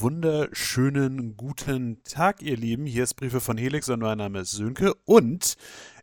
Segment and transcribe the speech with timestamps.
[0.00, 2.84] Wunderschönen guten Tag, ihr Lieben.
[2.84, 5.56] Hier ist Briefe von Helix und mein Name ist Sönke und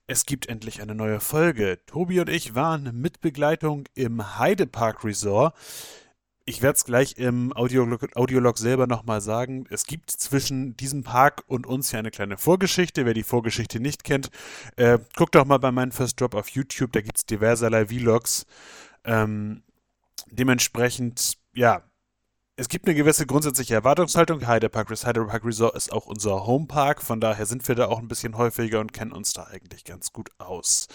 [0.07, 1.77] es gibt endlich eine neue Folge.
[1.87, 5.55] Tobi und ich waren mit Begleitung im Heidepark Resort.
[6.45, 9.65] Ich werde es gleich im Audiolog, Audiolog selber nochmal sagen.
[9.69, 13.05] Es gibt zwischen diesem Park und uns ja eine kleine Vorgeschichte.
[13.05, 14.29] Wer die Vorgeschichte nicht kennt,
[14.77, 16.93] äh, guckt doch mal bei meinem First Drop auf YouTube.
[16.93, 18.45] Da gibt es diverserlei Vlogs.
[19.03, 19.63] Ähm,
[20.31, 21.83] dementsprechend, ja,
[22.57, 24.45] es gibt eine gewisse grundsätzliche Erwartungshaltung.
[24.45, 28.37] Heidepark, Heidepark Resort ist auch unser Homepark, von daher sind wir da auch ein bisschen
[28.37, 30.87] häufiger und kennen uns da eigentlich ganz gut aus.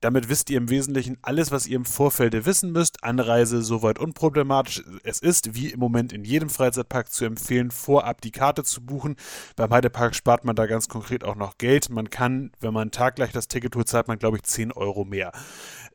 [0.00, 3.02] Damit wisst ihr im Wesentlichen alles, was ihr im Vorfeld wissen müsst.
[3.02, 4.84] Anreise soweit unproblematisch.
[5.02, 9.16] Es ist, wie im Moment in jedem Freizeitpark zu empfehlen, vorab die Karte zu buchen.
[9.56, 11.90] Beim Heidepark spart man da ganz konkret auch noch Geld.
[11.90, 15.32] Man kann, wenn man taggleich das Ticket holt, zahlt man, glaube ich, 10 Euro mehr.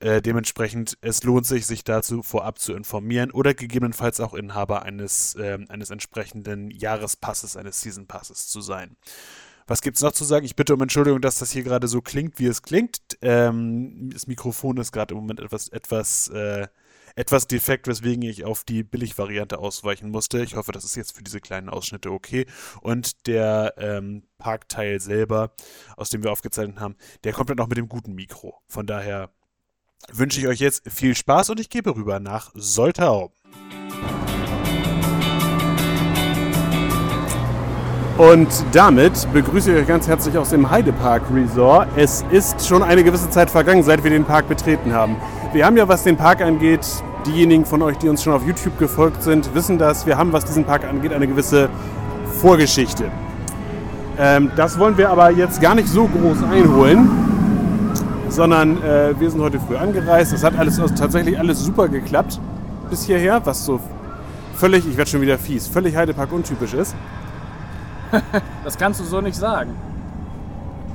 [0.02, 5.36] Äh, dementsprechend, es lohnt sich, sich dazu vorab zu informieren oder gegebenenfalls auch Inhaber eines,
[5.36, 8.98] äh, eines entsprechenden Jahrespasses, eines Season Passes zu sein.
[9.68, 10.46] Was gibt es noch zu sagen?
[10.46, 13.00] Ich bitte um Entschuldigung, dass das hier gerade so klingt, wie es klingt.
[13.22, 16.68] Ähm, das Mikrofon ist gerade im Moment etwas, etwas, äh,
[17.16, 20.44] etwas defekt, weswegen ich auf die Billigvariante ausweichen musste.
[20.44, 22.46] Ich hoffe, das ist jetzt für diese kleinen Ausschnitte okay.
[22.82, 25.54] Und der ähm, Parkteil selber,
[25.96, 28.56] aus dem wir aufgezeichnet haben, der kommt dann auch mit dem guten Mikro.
[28.68, 29.30] Von daher
[30.12, 33.32] wünsche ich euch jetzt viel Spaß und ich gebe rüber nach Soltau.
[38.18, 41.88] Und damit begrüße ich euch ganz herzlich aus dem Heidepark Resort.
[41.96, 45.16] Es ist schon eine gewisse Zeit vergangen, seit wir den Park betreten haben.
[45.52, 46.86] Wir haben ja, was den Park angeht,
[47.26, 50.06] diejenigen von euch, die uns schon auf YouTube gefolgt sind, wissen das.
[50.06, 51.70] Wir haben, was diesen Park angeht, eine gewisse
[52.40, 53.06] Vorgeschichte.
[54.20, 57.10] Ähm, das wollen wir aber jetzt gar nicht so groß einholen,
[58.30, 60.34] sondern äh, wir sind heute früh angereist.
[60.34, 62.40] Es hat alles also tatsächlich alles super geklappt
[62.92, 63.80] bis hierher, was so
[64.54, 66.96] völlig, ich werde schon wieder fies, völlig Heidepark untypisch ist.
[68.64, 69.76] das kannst du so nicht sagen.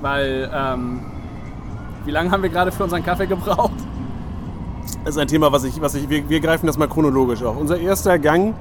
[0.00, 1.00] Weil, ähm,
[2.04, 3.72] wie lange haben wir gerade für unseren Kaffee gebraucht?
[5.04, 7.56] Das ist ein Thema, was ich, was ich, wir, wir greifen das mal chronologisch auf.
[7.56, 8.54] Unser erster Gang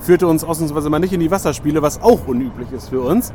[0.00, 3.32] führte uns ausnahmsweise mal nicht in die Wasserspiele, was auch unüblich ist für uns,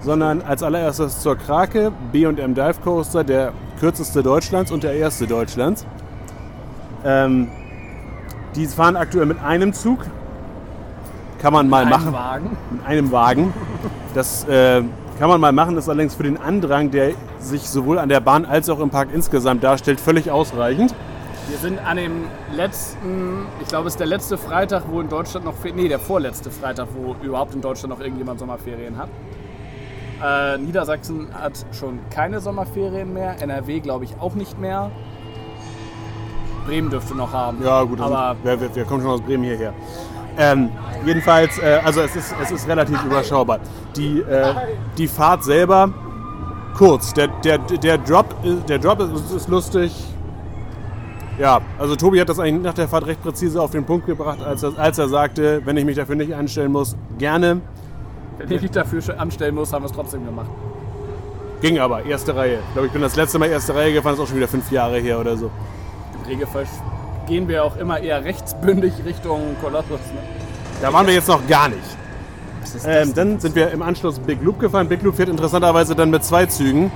[0.00, 5.84] sondern als allererstes zur Krake, B&M Dive Coaster, der kürzeste Deutschlands und der erste Deutschlands.
[7.04, 7.48] Ähm,
[8.54, 9.98] die fahren aktuell mit einem Zug,
[11.38, 12.12] kann man mal machen.
[12.12, 12.56] Wagen.
[12.70, 13.52] Mit einem Wagen.
[14.14, 14.82] Das äh,
[15.18, 18.20] kann man mal machen, das ist allerdings für den Andrang, der sich sowohl an der
[18.20, 20.94] Bahn als auch im Park insgesamt darstellt, völlig ausreichend.
[21.48, 22.24] Wir sind an dem
[22.54, 26.50] letzten, ich glaube, es ist der letzte Freitag, wo in Deutschland noch, nee, der vorletzte
[26.50, 29.08] Freitag, wo überhaupt in Deutschland noch irgendjemand Sommerferien hat.
[30.22, 34.90] Äh, Niedersachsen hat schon keine Sommerferien mehr, NRW glaube ich auch nicht mehr.
[36.66, 37.62] Bremen dürfte noch haben.
[37.62, 39.72] Ja, gut, aber sind, wir, wir, wir kommen schon aus Bremen hierher.
[40.38, 40.70] Ähm,
[41.04, 43.58] jedenfalls, äh, also es ist, es ist relativ überschaubar.
[43.96, 44.54] Die, äh,
[44.98, 45.90] die Fahrt selber
[46.76, 47.14] kurz.
[47.14, 49.94] Der, der, der Drop, ist- der Drop ist, ist lustig.
[51.38, 54.38] Ja, also Tobi hat das eigentlich nach der Fahrt recht präzise auf den Punkt gebracht,
[54.42, 57.60] als er, als er sagte, wenn ich mich dafür nicht anstellen muss, gerne.
[58.38, 60.48] wenn ich mich dafür anstellen muss, haben wir es trotzdem gemacht.
[61.60, 62.58] Ging aber, erste Reihe.
[62.66, 64.48] Ich glaube, ich bin das letzte Mal erste Reihe gefahren, das ist auch schon wieder
[64.48, 65.50] fünf Jahre her oder so.
[66.22, 66.66] Im Regelfall
[67.26, 69.90] gehen wir auch immer eher rechtsbündig Richtung Kolossus.
[69.90, 70.20] Ne?
[70.82, 71.80] Da waren wir jetzt noch gar nicht.
[72.86, 74.88] Ähm, dann sind wir im Anschluss Big Loop gefahren.
[74.88, 76.90] Big Loop fährt interessanterweise dann mit zwei Zügen.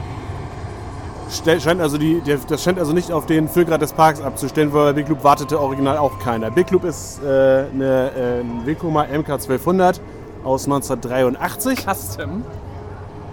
[1.31, 4.73] Stell- Scheint also die, der, das scheint also nicht auf den Füllgrad des Parks abzustellen,
[4.73, 6.51] weil bei Big Loop wartete original auch keiner.
[6.51, 7.27] Big Loop ist äh,
[7.73, 10.01] eine, äh, ein Vekoma MK 1200
[10.43, 11.87] aus 1983.
[11.87, 12.45] Custom.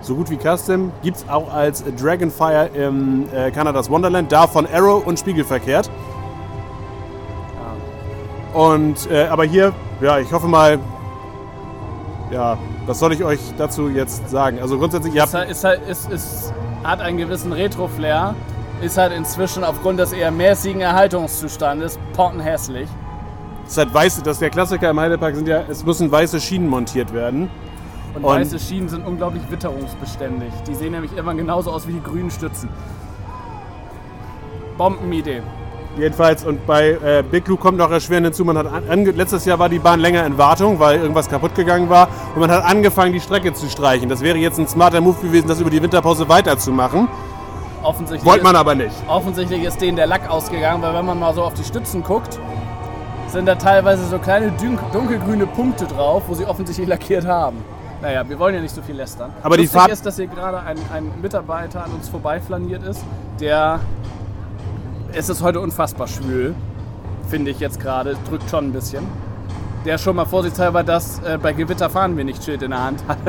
[0.01, 0.91] So gut wie Custom.
[1.01, 4.31] Gibt es auch als Dragonfire im äh, Kanadas Wonderland.
[4.31, 5.89] Da von Arrow und spiegelverkehrt.
[8.57, 10.79] Und, äh, aber hier, ja, ich hoffe mal,
[12.31, 12.57] ja,
[12.87, 14.57] was soll ich euch dazu jetzt sagen?
[14.59, 18.33] Also grundsätzlich, ihr habt, halt, ist halt, ist, ist, hat einen gewissen Retro-Flair.
[18.81, 22.87] Ist halt inzwischen aufgrund des eher mäßigen Erhaltungszustandes pottenhässlich.
[23.65, 26.39] es ist halt weiß, das ist der Klassiker im Heidepark, sind ja, es müssen weiße
[26.41, 27.49] Schienen montiert werden.
[28.15, 30.51] Und, Und- weiße Schienen sind unglaublich witterungsbeständig.
[30.67, 32.69] Die sehen nämlich immer genauso aus wie die grünen Stützen.
[34.77, 35.41] Bombenidee.
[35.97, 38.65] Jedenfalls, und bei äh, Big Blue kommt noch erschwerend hinzu, man hat
[39.15, 42.51] letztes Jahr war die Bahn länger in Wartung, weil irgendwas kaputt gegangen war und man
[42.51, 44.07] hat angefangen, die Strecke zu streichen.
[44.07, 47.07] Das wäre jetzt ein smarter Move gewesen, das über die Winterpause weiterzumachen.
[47.81, 48.93] Offensichtlich, Wollte man aber nicht.
[49.07, 52.37] offensichtlich ist denen der Lack ausgegangen, weil wenn man mal so auf die Stützen guckt,
[53.27, 57.57] sind da teilweise so kleine dun- dunkelgrüne Punkte drauf, wo sie offensichtlich lackiert haben.
[58.01, 59.31] Naja, wir wollen ja nicht so viel lästern.
[59.41, 63.01] Aber die Lustig Fahrt- ist, dass hier gerade ein, ein Mitarbeiter an uns vorbeiflaniert ist,
[63.39, 63.79] der...
[65.13, 66.53] Es ist heute unfassbar schwül,
[67.29, 68.17] finde ich jetzt gerade.
[68.29, 69.05] Drückt schon ein bisschen.
[69.85, 73.03] der schon mal vorsichtshalber das äh, bei Gewitter fahren wir nicht Schild in der Hand
[73.07, 73.17] hat.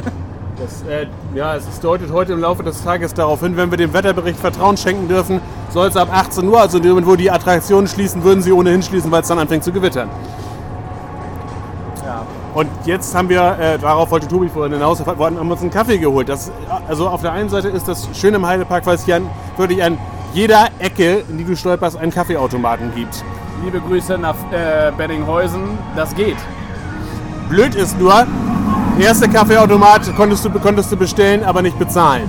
[0.60, 3.92] Das, äh, ja, es deutet heute im Laufe des Tages darauf hin, wenn wir dem
[3.92, 5.40] Wetterbericht Vertrauen schenken dürfen,
[5.70, 8.50] soll es ab 18 Uhr, also in dem Moment, wo die Attraktionen schließen, würden sie
[8.50, 10.08] ohnehin schließen, weil es dann anfängt zu gewittern.
[12.04, 12.26] Ja.
[12.54, 15.98] Und jetzt haben wir, äh, darauf wollte Tobi vorhin hinaus, wir haben uns einen Kaffee
[15.98, 16.28] geholt.
[16.28, 16.50] Das,
[16.88, 19.80] also auf der einen Seite ist das schön im Heidepark, weil es hier an, wirklich
[19.80, 19.96] an
[20.32, 23.24] jeder Ecke, in die du stolperst, einen Kaffeeautomaten gibt.
[23.64, 26.36] Liebe Grüße nach äh, Benninghausen, das geht.
[27.48, 28.26] Blöd ist nur,
[29.00, 32.28] erster Kaffeeautomat konntest du, konntest du bestellen, aber nicht bezahlen.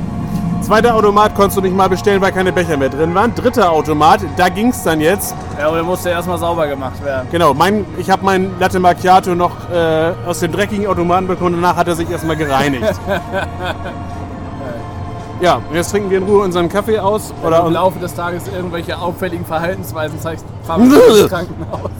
[0.61, 3.33] Zweiter Automat konntest du nicht mal bestellen, weil keine Becher mehr drin waren.
[3.33, 5.33] Dritter Automat, da ging es dann jetzt.
[5.57, 7.27] Ja, aber der musste erstmal sauber gemacht werden.
[7.31, 11.55] Genau, mein, ich habe mein Latte Macchiato noch äh, aus dem dreckigen Automaten bekommen.
[11.59, 12.83] Danach hat er sich erstmal gereinigt.
[15.41, 17.33] ja, und jetzt trinken wir in Ruhe unseren Kaffee aus.
[17.41, 21.91] Oder Oder im Laufe des Tages irgendwelche auffälligen Verhaltensweisen zeigt, fahren wir ins Krankenhaus.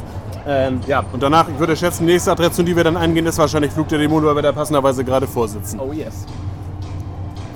[0.48, 3.38] ähm, ja, und danach, ich würde schätzen, die nächste Attraktion, die wir dann eingehen, ist
[3.38, 5.80] wahrscheinlich Flug der Dämonen, weil wir da passenderweise gerade vorsitzen.
[5.80, 6.26] Oh yes.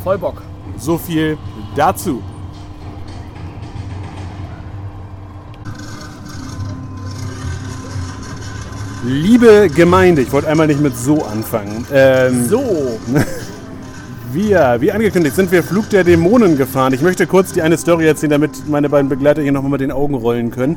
[0.04, 0.42] Voll Bock.
[0.78, 1.38] So viel
[1.76, 2.22] dazu.
[9.06, 11.86] Liebe Gemeinde, ich wollte einmal nicht mit so anfangen.
[11.92, 12.62] Ähm, So.
[14.34, 16.92] Wir, wie angekündigt, sind wir Flug der Dämonen gefahren.
[16.94, 19.92] Ich möchte kurz die eine Story erzählen, damit meine beiden Begleiter hier nochmal mit den
[19.92, 20.76] Augen rollen können.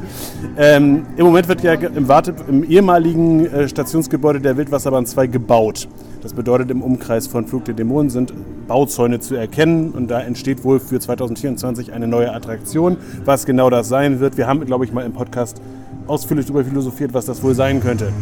[0.59, 5.89] Ähm, Im Moment wird ja im, Warte, im ehemaligen äh, Stationsgebäude der Wildwasserbahn 2 gebaut.
[6.23, 8.35] Das bedeutet, im Umkreis von Flug der Dämonen sind
[8.69, 12.99] Bauzäune zu erkennen und da entsteht wohl für 2024 eine neue Attraktion.
[13.25, 15.63] Was genau das sein wird, wir haben, glaube ich, mal im Podcast
[16.07, 18.13] ausführlich darüber philosophiert, was das wohl sein könnte.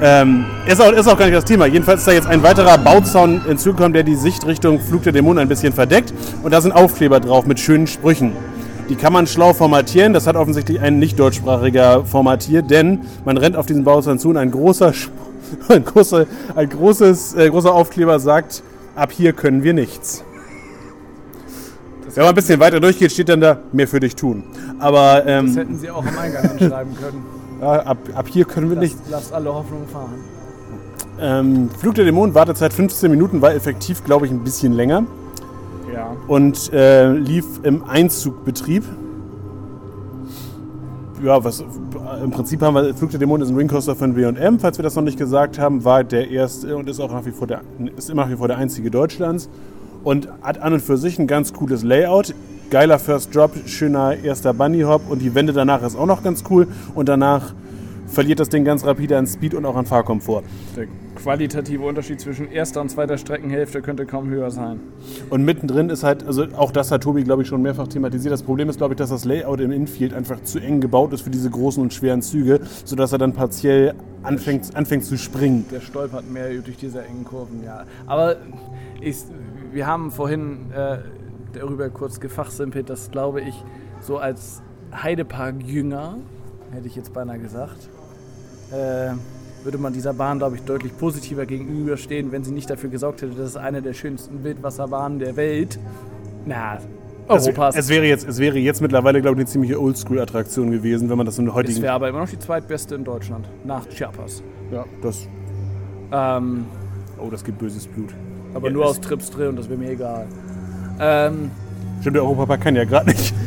[0.00, 1.66] Ähm, ist, auch, ist auch gar nicht das Thema.
[1.66, 5.38] Jedenfalls ist da jetzt ein weiterer Bauzaun hinzugekommen, der die Sicht Richtung Flug der Dämonen
[5.38, 6.12] ein bisschen verdeckt.
[6.42, 8.32] Und da sind Aufkleber drauf mit schönen Sprüchen.
[8.90, 10.12] Die kann man schlau formatieren.
[10.12, 14.36] Das hat offensichtlich ein nicht deutschsprachiger formatiert, denn man rennt auf diesen Bauzaun zu und
[14.36, 14.92] ein großer,
[15.68, 18.62] ein großer, ein großes, äh, großer Aufkleber sagt,
[18.94, 20.24] ab hier können wir nichts.
[22.14, 24.44] Wenn man ein bisschen weiter durchgeht, steht dann da, mehr für dich tun.
[24.78, 27.35] Aber Das ähm, hätten sie auch am Eingang hinschreiben können.
[27.60, 28.98] Ja, ab, ab hier können wir nichts.
[29.10, 30.14] Lasst, lasst alle Hoffnung fahren.
[31.18, 35.04] Ähm, Flug der Dämonen, Wartezeit 15 Minuten, war effektiv, glaube ich, ein bisschen länger
[35.92, 36.14] Ja.
[36.28, 38.84] und äh, lief im Einzugbetrieb.
[41.24, 41.64] Ja, was
[42.22, 44.94] im Prinzip haben wir Flug der Dämonen ist ein Ringcoaster von W&M, falls wir das
[44.94, 47.62] noch nicht gesagt haben, war der erste und ist auch nach wie vor der
[47.96, 49.48] ist immer nach wie vor der einzige Deutschlands
[50.06, 52.32] und hat an und für sich ein ganz cooles Layout.
[52.70, 56.44] Geiler First Drop, schöner erster Bunny Hop und die Wende danach ist auch noch ganz
[56.48, 57.54] cool und danach
[58.06, 60.44] verliert das Ding ganz rapide an Speed und auch an Fahrkomfort.
[60.76, 60.86] Der
[61.16, 64.78] qualitative Unterschied zwischen erster und zweiter Streckenhälfte könnte kaum höher sein.
[65.28, 68.32] Und mittendrin ist halt, also auch das hat Tobi, glaube ich, schon mehrfach thematisiert.
[68.32, 71.22] Das Problem ist, glaube ich, dass das Layout im Infield einfach zu eng gebaut ist
[71.22, 75.64] für diese großen und schweren Züge, sodass er dann partiell anfängt, anfängt zu springen.
[75.72, 77.84] Der stolpert mehr durch diese engen Kurven, ja.
[78.06, 78.36] Aber
[79.00, 79.16] ich,
[79.76, 80.98] wir haben vorhin äh,
[81.52, 83.62] darüber kurz gefachsimpelt, dass, glaube ich,
[84.00, 84.62] so als
[84.92, 86.16] Heidepark-Jünger,
[86.72, 87.88] hätte ich jetzt beinahe gesagt,
[88.72, 89.10] äh,
[89.64, 93.34] würde man dieser Bahn, glaube ich, deutlich positiver gegenüberstehen, wenn sie nicht dafür gesorgt hätte,
[93.34, 95.78] dass es eine der schönsten Wildwasserbahnen der Welt,
[96.46, 96.78] na,
[97.28, 101.10] Es, Europas, es, wäre jetzt, es wäre jetzt mittlerweile, glaube ich, eine ziemliche Oldschool-Attraktion gewesen,
[101.10, 101.82] wenn man das in der es heutigen.
[101.82, 104.42] wäre aber immer noch die zweitbeste in Deutschland, nach Chiapas.
[104.72, 105.28] Ja, das.
[106.12, 106.64] Ähm,
[107.18, 108.14] Oh, das gibt böses Blut.
[108.56, 110.26] Aber Ja, nur aus Trips drin und das wäre mir egal.
[111.00, 111.50] Ähm,
[112.00, 113.34] Stimmt, der Europapark kann ja gerade nicht.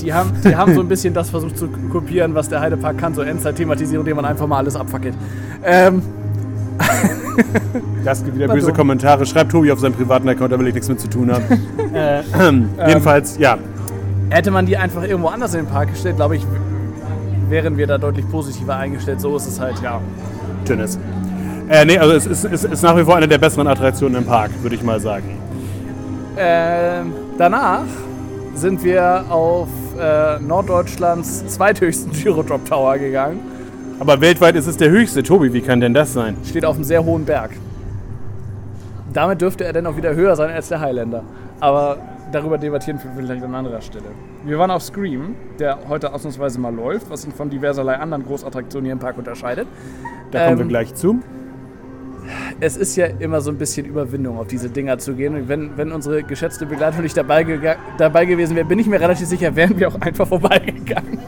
[0.00, 3.14] Die haben, die haben so ein bisschen das versucht zu kopieren, was der Heidepark kann,
[3.14, 5.14] so Endzeit-Thematisierung, indem man einfach mal alles abfackelt.
[5.62, 6.02] Ähm,
[8.04, 8.72] Das gibt wieder böse.
[8.72, 9.24] Kommentare.
[9.26, 11.44] Schreibt Tobi auf seinem privaten Account, da will ich nichts mit zu tun haben.
[11.94, 12.22] äh,
[12.88, 13.58] jedenfalls, ja.
[14.30, 16.46] hätte man die einfach irgendwo anders in den Park gestellt, glaube ich,
[17.48, 19.20] wären wir da deutlich positiver eingestellt.
[19.20, 20.00] So ist es halt, ja.
[20.64, 20.98] Tennis.
[21.68, 24.24] Äh, nee, also es ist, es ist nach wie vor eine der besseren Attraktionen im
[24.24, 25.38] Park, würde ich mal sagen.
[26.36, 27.84] Ähm, danach
[28.54, 33.40] sind wir auf äh, Norddeutschlands zweithöchsten Gyrodrop Tower gegangen.
[34.00, 35.22] Aber weltweit ist es der höchste.
[35.22, 36.36] Tobi, wie kann denn das sein?
[36.44, 37.50] Steht auf einem sehr hohen Berg.
[39.12, 41.22] Damit dürfte er dann auch wieder höher sein als der Highlander.
[41.60, 41.98] Aber
[42.32, 44.06] darüber debattieren wir vielleicht an anderer Stelle.
[44.44, 48.86] Wir waren auf Scream, der heute ausnahmsweise mal läuft, was ihn von diverserlei anderen Großattraktionen
[48.86, 49.68] hier im Park unterscheidet.
[50.32, 51.20] Da kommen wir Ähm, gleich zu.
[52.60, 55.34] Es ist ja immer so ein bisschen Überwindung, auf diese Dinger zu gehen.
[55.34, 59.00] Und wenn, wenn unsere geschätzte Begleitung nicht dabei, gega- dabei gewesen wäre, bin ich mir
[59.00, 61.18] relativ sicher, wären wir auch einfach vorbeigegangen.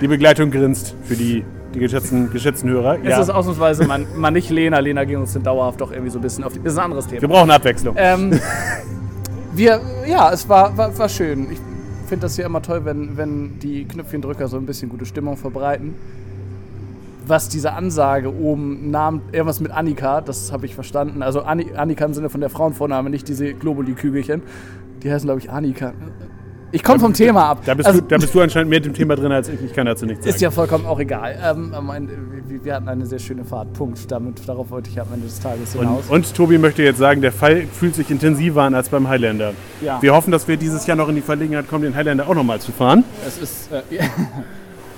[0.00, 2.98] Die Begleitung grinst für die, die geschätzten, geschätzten Hörer.
[3.04, 4.78] Es ist ausnahmsweise mal, mal nicht Lena.
[4.78, 6.60] Lena ging uns denn dauerhaft doch irgendwie so ein bisschen auf die.
[6.62, 7.22] Das ist ein anderes Thema.
[7.22, 7.94] wir brauchen Abwechslung.
[7.98, 8.38] Ähm,
[9.54, 11.48] wir, ja, es war, war, war schön.
[11.50, 11.58] Ich
[12.08, 15.94] finde das ja immer toll, wenn, wenn die Knöpfchendrücker so ein bisschen gute Stimmung verbreiten.
[17.28, 21.22] Was diese Ansage oben nahm, irgendwas mit Annika, das habe ich verstanden.
[21.22, 24.42] Also Anni Annika im Sinne von der Frauenvorname, nicht diese Globuli-Kügelchen.
[25.02, 25.92] Die heißen, glaube ich, Annika.
[26.70, 27.60] Ich komme vom Thema ab.
[27.64, 29.58] Da bist, Also- du, da bist du anscheinend mehr im Thema drin als ich.
[29.64, 30.34] Ich kann dazu nichts sagen.
[30.34, 31.34] Ist ja vollkommen auch egal.
[31.42, 32.08] Ähm, mein,
[32.46, 33.72] wir- wir hatten eine sehr schöne Fahrt.
[33.72, 34.10] Punkt.
[34.10, 36.04] Damit, darauf wollte ich am Ende des Tages hinaus.
[36.10, 39.52] und, und Tobi möchte jetzt sagen, der Fall fühlt sich intensiver an als beim Highlander.
[39.80, 40.02] Ja.
[40.02, 42.60] Wir hoffen, dass wir dieses Jahr noch in die Verlegenheit kommen, den Highlander auch nochmal
[42.60, 43.02] zu fahren.
[43.26, 43.80] Es ist äh,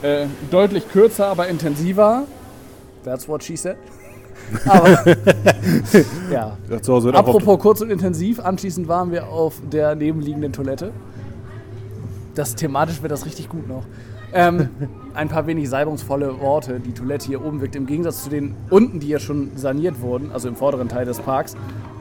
[0.02, 2.24] äh, deutlich kürzer, aber intensiver.
[3.04, 3.76] That's what she said.
[4.66, 5.04] Aber,
[6.30, 6.56] ja.
[6.70, 10.92] Auch Apropos kurz und intensiv, anschließend waren wir auf der nebenliegenden Toilette.
[12.34, 13.84] Das thematisch wird das richtig gut noch.
[14.32, 14.68] Ähm,
[15.14, 16.80] ein paar wenig salbungsvolle Worte.
[16.80, 20.30] Die Toilette hier oben wirkt im Gegensatz zu den unten, die ja schon saniert wurden,
[20.32, 21.56] also im vorderen Teil des Parks,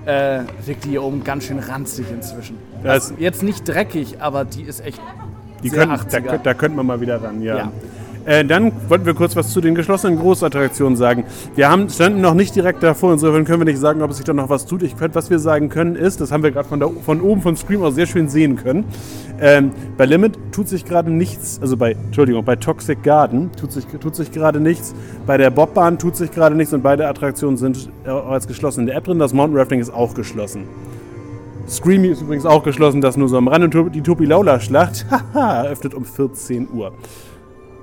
[0.06, 2.58] äh, wirkt die hier oben ganz schön ranzig inzwischen.
[2.84, 5.02] Also jetzt nicht dreckig, aber die ist echt
[5.64, 6.22] Die können, da, 80er.
[6.22, 7.58] könnt- da könnten wir mal wieder ran, ja.
[7.58, 7.72] Ja.
[8.26, 11.24] Äh, dann wollten wir kurz was zu den geschlossenen Großattraktionen sagen.
[11.56, 14.26] Wir haben, standen noch nicht direkt davor, insofern können wir nicht sagen, ob es sich
[14.26, 14.84] da noch was tut.
[14.84, 17.56] Ich könnte, was wir sagen können, ist, das haben wir gerade von, von oben von
[17.56, 18.84] Scream aus sehr schön sehen können.
[19.40, 23.86] Ähm, bei Limit tut sich gerade nichts, also bei, Entschuldigung, bei Toxic Garden tut sich,
[23.86, 24.94] tut sich gerade nichts.
[25.26, 28.88] Bei der Bobbahn tut sich gerade nichts und beide Attraktionen sind äh, als geschlossen in
[28.88, 29.18] der App drin.
[29.18, 30.66] Das Mountain Rafting ist auch geschlossen.
[31.70, 33.82] Screamy ist übrigens auch geschlossen, das nur so am Rande.
[33.82, 36.94] Und Die Topi-Laula-Schlacht, haha, eröffnet um 14 Uhr.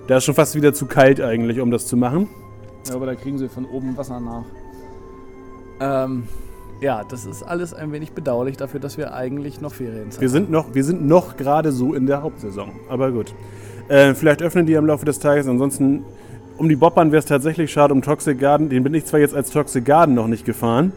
[0.08, 2.28] Da ist schon fast wieder zu kalt eigentlich, um das zu machen.
[2.88, 4.44] Ja, aber da kriegen sie von oben Wasser nach.
[5.80, 6.24] Ähm,
[6.80, 10.50] ja, das ist alles ein wenig bedauerlich dafür, dass wir eigentlich noch Ferienzeit Wir sind
[10.50, 12.70] noch, wir sind noch gerade so in der Hauptsaison.
[12.88, 13.34] Aber gut.
[13.88, 15.48] Äh, vielleicht öffnen die im Laufe des Tages.
[15.48, 16.04] Ansonsten,
[16.56, 17.94] um die Bobbahn wäre es tatsächlich schade.
[17.94, 20.92] Um Toxic Garden, den bin ich zwar jetzt als Toxic Garden noch nicht gefahren.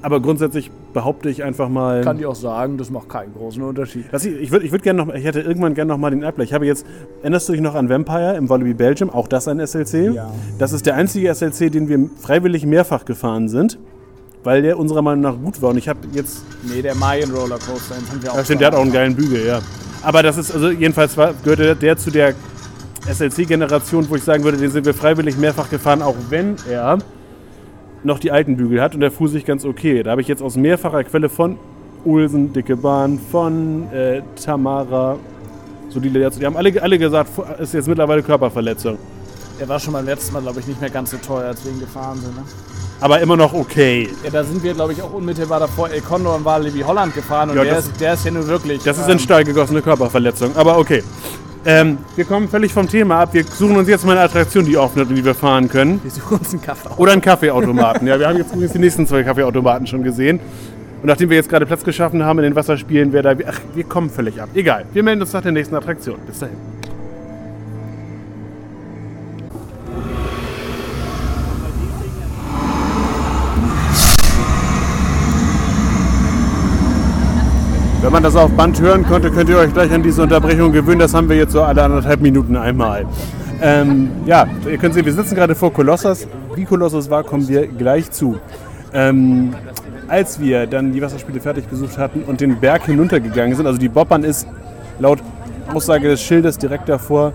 [0.00, 2.02] Aber grundsätzlich behaupte ich einfach mal.
[2.02, 4.04] Kann ich auch sagen, das macht keinen großen Unterschied.
[4.12, 6.48] Ich ich würde ich würd gerne noch, ich hätte irgendwann gerne noch mal den Abgleich.
[6.50, 6.86] Ich habe jetzt,
[7.22, 9.10] erinnerst du dich noch an Vampire im Wallaby Belgium?
[9.10, 10.14] Auch das ein SLC?
[10.14, 10.30] Ja.
[10.58, 13.78] Das ist der einzige SLC, den wir freiwillig mehrfach gefahren sind,
[14.44, 15.70] weil der unserer Meinung nach gut war.
[15.70, 18.36] Und ich habe jetzt, Nee, der Mayan Rollercoaster, den haben wir auch.
[18.36, 19.60] ja, stimmt, der hat auch einen geilen Bügel, ja.
[20.02, 22.34] Aber das ist, also jedenfalls war, gehörte der, der zu der
[23.10, 26.98] SLC-Generation, wo ich sagen würde, den sind wir freiwillig mehrfach gefahren, auch wenn er
[28.04, 30.02] noch die alten Bügel hat und der fuhr sich ganz okay.
[30.02, 31.58] Da habe ich jetzt aus mehrfacher Quelle von
[32.04, 35.16] Olsen, Dicke Bahn, von äh, Tamara,
[35.90, 38.98] so die, die haben alle, alle gesagt, ist jetzt mittlerweile Körperverletzung.
[39.58, 41.72] Der war schon beim letzten Mal, glaube ich, nicht mehr ganz so teuer, als wir
[41.72, 42.36] ihn gefahren sind.
[42.36, 42.42] Ne?
[43.00, 44.08] Aber immer noch okay.
[44.24, 47.50] Ja, da sind wir, glaube ich, auch unmittelbar davor El Condor und Walibi Holland gefahren
[47.50, 48.82] und Ja, der, ist, der ist ja nun wirklich.
[48.82, 51.02] Das ist ähm, in Stall gegossene Körperverletzung, aber okay.
[51.68, 53.34] Ähm, wir kommen völlig vom Thema ab.
[53.34, 56.00] Wir suchen uns jetzt mal eine Attraktion, die offen hat und die wir fahren können.
[56.02, 56.88] Wir suchen uns einen Kaffee.
[56.96, 58.08] Oder einen Kaffeeautomaten.
[58.08, 60.40] Ja, wir haben jetzt übrigens die nächsten zwei Kaffeeautomaten schon gesehen.
[61.02, 63.34] Und nachdem wir jetzt gerade Platz geschaffen haben in den Wasserspielen, wer da.
[63.46, 64.48] Ach, wir kommen völlig ab.
[64.54, 64.86] Egal.
[64.94, 66.16] Wir melden uns nach der nächsten Attraktion.
[66.26, 66.56] Bis dahin.
[78.08, 80.98] Wenn man das auf Band hören konnte, könnt ihr euch gleich an diese Unterbrechung gewöhnen.
[80.98, 83.04] Das haben wir jetzt so alle anderthalb Minuten einmal.
[83.60, 86.26] Ähm, ja, ihr könnt sehen, wir sitzen gerade vor Kolossos.
[86.54, 88.38] Wie Kolossos war, kommen wir gleich zu.
[88.94, 89.54] Ähm,
[90.08, 93.90] als wir dann die Wasserspiele fertig besucht hatten und den Berg hinuntergegangen sind, also die
[93.90, 94.48] Bobbahn ist
[94.98, 95.18] laut
[95.74, 97.34] Aussage des Schildes direkt davor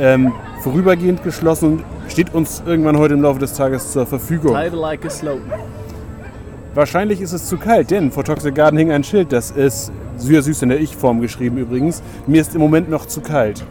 [0.00, 0.32] ähm,
[0.64, 4.52] vorübergehend geschlossen und steht uns irgendwann heute im Laufe des Tages zur Verfügung.
[4.52, 5.42] Like a slope.
[6.78, 10.42] Wahrscheinlich ist es zu kalt, denn vor Toxic Garden hing ein Schild, das ist sehr
[10.42, 12.04] süß in der Ich-Form geschrieben übrigens.
[12.28, 13.64] Mir ist im Moment noch zu kalt.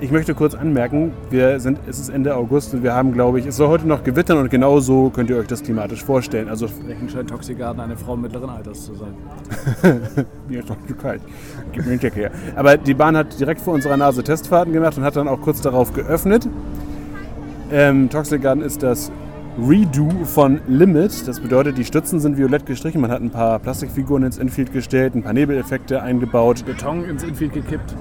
[0.00, 3.44] Ich möchte kurz anmerken, wir sind, es ist Ende August und wir haben, glaube ich,
[3.44, 6.48] es soll heute noch gewittern und genau so könnt ihr euch das klimatisch vorstellen.
[6.48, 9.12] Also Welchen scheint Toxic Garden eine Frau mittleren Alters zu sein.
[10.48, 11.20] mir ist noch zu kalt.
[11.72, 12.30] Gib mir den Check her.
[12.56, 15.60] Aber die Bahn hat direkt vor unserer Nase Testfahrten gemacht und hat dann auch kurz
[15.60, 16.48] darauf geöffnet.
[17.70, 19.12] Ähm, Toxic Garden ist das
[19.58, 21.26] Redo von Limit.
[21.26, 23.00] Das bedeutet, die Stützen sind violett gestrichen.
[23.00, 26.64] Man hat ein paar Plastikfiguren ins Infield gestellt, ein paar Nebeleffekte eingebaut.
[26.64, 27.96] Beton ins Infield gekippt.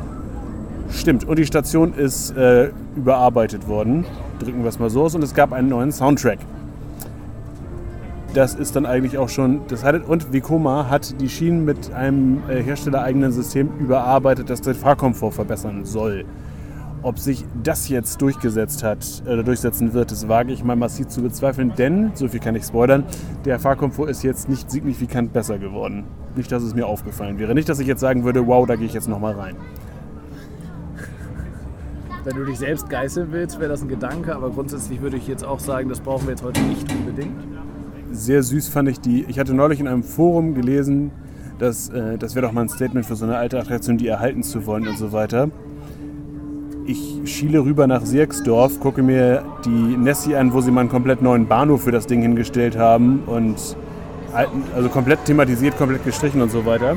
[0.91, 1.25] Stimmt.
[1.25, 4.05] Und die Station ist äh, überarbeitet worden.
[4.39, 5.15] Drücken wir es mal so aus.
[5.15, 6.37] Und es gab einen neuen Soundtrack.
[8.35, 10.07] Das ist dann eigentlich auch schon das Highlight.
[10.07, 15.85] Und Vekoma hat die Schienen mit einem äh, herstellereigenen System überarbeitet, das den Fahrkomfort verbessern
[15.85, 16.23] soll.
[17.07, 21.21] Ob sich das jetzt durchgesetzt hat oder durchsetzen wird, das wage ich mal massiv zu
[21.21, 23.05] bezweifeln, denn, so viel kann ich spoilern,
[23.45, 26.03] der Fahrkomfort ist jetzt nicht signifikant besser geworden.
[26.35, 27.55] Nicht, dass es mir aufgefallen wäre.
[27.55, 29.55] Nicht, dass ich jetzt sagen würde, wow, da gehe ich jetzt nochmal rein.
[32.25, 35.45] Wenn du dich selbst geißeln willst, wäre das ein Gedanke, aber grundsätzlich würde ich jetzt
[35.45, 37.37] auch sagen, das brauchen wir jetzt heute nicht unbedingt.
[38.11, 39.23] sehr süß fand ich die.
[39.29, 41.11] Ich hatte neulich in einem Forum gelesen,
[41.57, 44.43] dass äh, das wäre doch mal ein Statement für so eine alte Attraktion, die erhalten
[44.43, 45.49] zu wollen und so weiter.
[46.87, 51.21] Ich schiele rüber nach Sierksdorf, gucke mir die Nessie an, wo sie mal einen komplett
[51.21, 53.75] neuen Bahnhof für das Ding hingestellt haben und
[54.75, 56.95] also komplett thematisiert, komplett gestrichen und so weiter.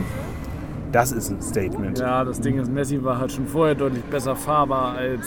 [0.93, 1.99] Das ist ein Statement.
[1.99, 5.27] Ja, das Ding ist, Messi war halt schon vorher deutlich besser fahrbar als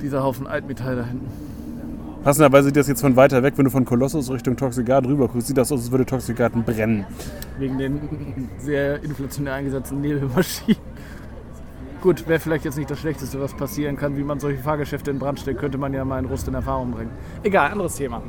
[0.00, 1.28] dieser Haufen Altmetall da hinten.
[2.24, 5.48] Passenderweise sieht das jetzt von weiter weg, wenn du von Kolossus Richtung Toxigard rüber guckst,
[5.48, 7.04] sieht das aus, als würde Toxigarten brennen.
[7.58, 8.00] Wegen den
[8.58, 10.91] sehr inflationär eingesetzten Nebelmaschinen.
[12.02, 15.20] Gut, wäre vielleicht jetzt nicht das Schlechteste, was passieren kann, wie man solche Fahrgeschäfte in
[15.20, 17.10] Brand stellt, könnte man ja mal in Rust in Erfahrung bringen.
[17.44, 18.20] Egal, anderes Thema.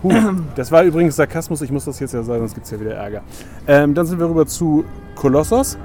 [0.00, 0.12] Puh,
[0.54, 2.94] das war übrigens Sarkasmus, ich muss das jetzt ja sagen, sonst gibt es ja wieder
[2.94, 3.22] Ärger.
[3.66, 4.84] Ähm, dann sind wir rüber zu
[5.16, 5.76] Kolossos.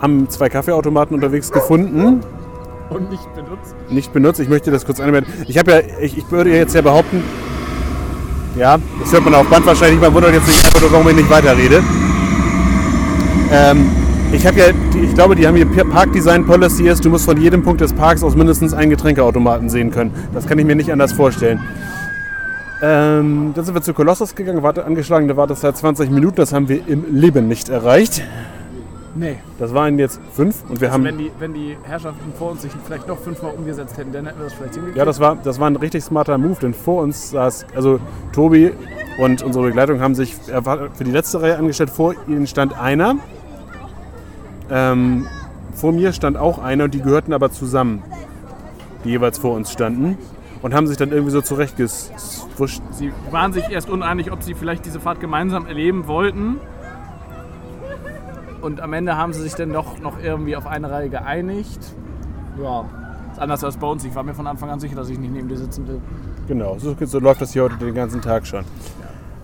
[0.00, 2.22] Haben zwei Kaffeeautomaten unterwegs gefunden.
[2.88, 3.74] Und nicht benutzt.
[3.90, 5.30] Nicht benutzt, ich möchte das kurz anwenden.
[5.46, 7.22] Ich habe ja, ich, ich würde jetzt ja behaupten,
[8.56, 11.16] ja, das hört man auf Band wahrscheinlich, man wundert jetzt nicht einfach nur, warum ich
[11.16, 11.82] nicht weiterrede.
[13.52, 14.66] Ähm, ich habe ja,
[15.02, 17.92] ich glaube, die haben hier Park Design Policy ist, du musst von jedem Punkt des
[17.92, 20.12] Parks aus mindestens einen Getränkeautomaten sehen können.
[20.34, 21.60] Das kann ich mir nicht anders vorstellen.
[22.82, 26.86] Ähm, dann sind wir zu Kolossos gegangen, warte, angeschlagene Wartezeit 20 Minuten, das haben wir
[26.86, 28.22] im Leben nicht erreicht.
[29.14, 29.36] Nee.
[29.58, 31.04] Das waren jetzt fünf und wir Also haben.
[31.04, 34.38] wenn, die, wenn die Herrschaften vor uns sich vielleicht noch fünfmal umgesetzt hätten, dann hätten
[34.38, 34.98] wir das vielleicht hingekriegt.
[34.98, 37.98] Ja, das war, das war ein richtig smarter Move, denn vor uns saß, also
[38.34, 38.72] Tobi
[39.16, 41.88] und unsere Begleitung haben sich für die letzte Reihe angestellt.
[41.88, 43.14] Vor ihnen stand einer.
[44.70, 45.26] Ähm,
[45.74, 48.02] vor mir stand auch einer und die gehörten aber zusammen,
[49.04, 50.18] die jeweils vor uns standen.
[50.62, 52.80] Und haben sich dann irgendwie so zurechtgeswuscht.
[52.90, 56.56] Sie waren sich erst uneinig, ob sie vielleicht diese Fahrt gemeinsam erleben wollten.
[58.62, 61.78] Und am Ende haben sie sich dann doch noch irgendwie auf eine Reihe geeinigt.
[62.60, 62.86] Ja,
[63.30, 64.04] ist anders als bei uns.
[64.04, 66.00] Ich war mir von Anfang an sicher, dass ich nicht neben dir sitzen will.
[66.48, 68.64] Genau, so, so läuft das hier heute den ganzen Tag schon.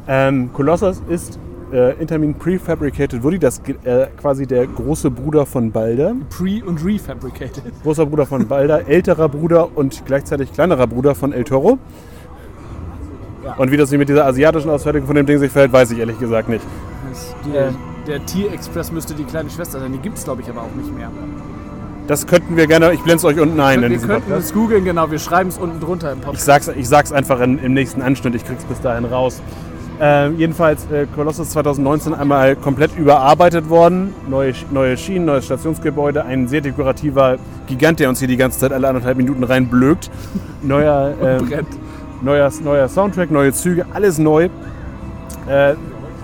[0.08, 1.38] Ähm, Colossus ist
[1.72, 6.14] äh, Intermin Prefabricated Woody, das äh, quasi der große Bruder von Balder.
[6.30, 7.62] Pre- und refabricated.
[7.82, 11.78] Großer Bruder von Balder, älterer Bruder und gleichzeitig kleinerer Bruder von El Toro.
[13.44, 13.54] Ja.
[13.54, 15.98] Und wie das sich mit dieser asiatischen Ausfertigung von dem Ding sich verhält, weiß ich
[15.98, 16.64] ehrlich gesagt nicht.
[17.52, 17.72] Der,
[18.06, 19.92] der Tier-Express müsste die kleine Schwester sein.
[19.92, 21.10] Die gibt es, glaube ich, aber auch nicht mehr.
[22.06, 24.46] Das könnten wir gerne, ich blende es euch unten ein in wir diesem könnten Podcast.
[24.46, 25.10] es googeln, genau.
[25.10, 26.44] Wir schreiben es unten drunter im Ich Podcast.
[26.46, 29.40] sag's, ich sag's einfach in, im nächsten Anschnitt, ich krieg's bis dahin raus.
[30.00, 34.14] Ähm, jedenfalls äh, Colossus 2019 einmal komplett überarbeitet worden.
[34.28, 38.72] Neue, neue Schienen, neues Stationsgebäude, ein sehr dekorativer Gigant, der uns hier die ganze Zeit
[38.72, 40.10] alle anderthalb Minuten reinblökt.
[40.62, 41.68] Neuer, Brennt.
[42.22, 44.48] neuer, neuer Soundtrack, neue Züge, alles neu.
[45.48, 45.74] Äh,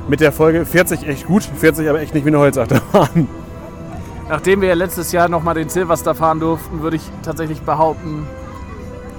[0.08, 3.28] mit der Folge fährt sich echt gut, fährt sich aber echt nicht wie eine Holzachterbahn.
[4.28, 8.26] Nachdem wir letztes Jahr nochmal den Silverstar fahren durften, würde ich tatsächlich behaupten,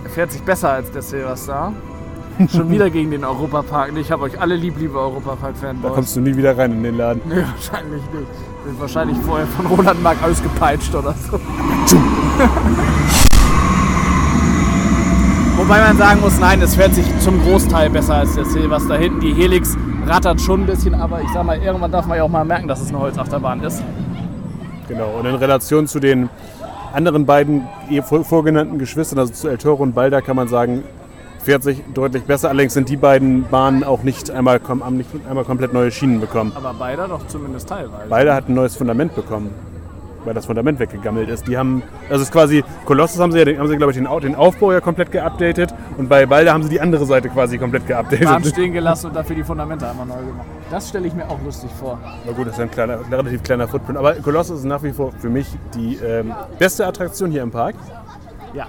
[0.03, 1.73] er fährt sich besser als der Silverstar.
[2.51, 3.91] Schon wieder gegen den Europapark.
[3.97, 5.93] Ich habe euch alle lieb, liebe Da Europapark-Fanboys.
[5.93, 7.21] kommst du nie wieder rein in den Laden.
[7.27, 8.27] Nee, wahrscheinlich nicht.
[8.65, 11.33] Sind wahrscheinlich vorher von Roland Mark ausgepeitscht oder so.
[15.57, 18.97] Wobei man sagen muss, nein, es fährt sich zum Großteil besser als der Silverstar.
[18.97, 19.75] Hinten die Helix
[20.07, 22.67] rattert schon ein bisschen, aber ich sag mal, irgendwann darf man ja auch mal merken,
[22.69, 23.83] dass es eine Holzachterbahn ist.
[24.87, 26.29] Genau, und in Relation zu den
[26.93, 27.67] anderen beiden
[28.03, 30.83] vor- vorgenannten Geschwistern, also zu El Toro und Balda, kann man sagen,
[31.39, 32.49] fährt sich deutlich besser.
[32.49, 36.51] Allerdings sind die beiden Bahnen auch nicht einmal, haben nicht einmal komplett neue Schienen bekommen.
[36.55, 38.07] Aber beide doch zumindest teilweise.
[38.09, 39.49] Balda hat ein neues Fundament bekommen,
[40.25, 41.47] weil das Fundament weggegammelt ist.
[41.47, 44.05] Die haben, also es ist quasi, Colossus haben sie ja, haben sie glaube ich den,
[44.05, 47.57] Au- den Aufbau ja komplett geupdatet und bei Balda haben sie die andere Seite quasi
[47.57, 48.45] komplett Bahn geupdatet.
[48.47, 50.45] stehen gelassen und dafür die Fundamente einmal neu gemacht.
[50.69, 51.97] Das stelle ich mir auch lustig vor.
[52.25, 53.97] Na gut, das ist ein, kleiner, ein relativ kleiner Footprint.
[53.97, 57.75] Aber Colossus ist nach wie vor für mich die ähm, beste Attraktion hier im Park.
[58.53, 58.65] Ja.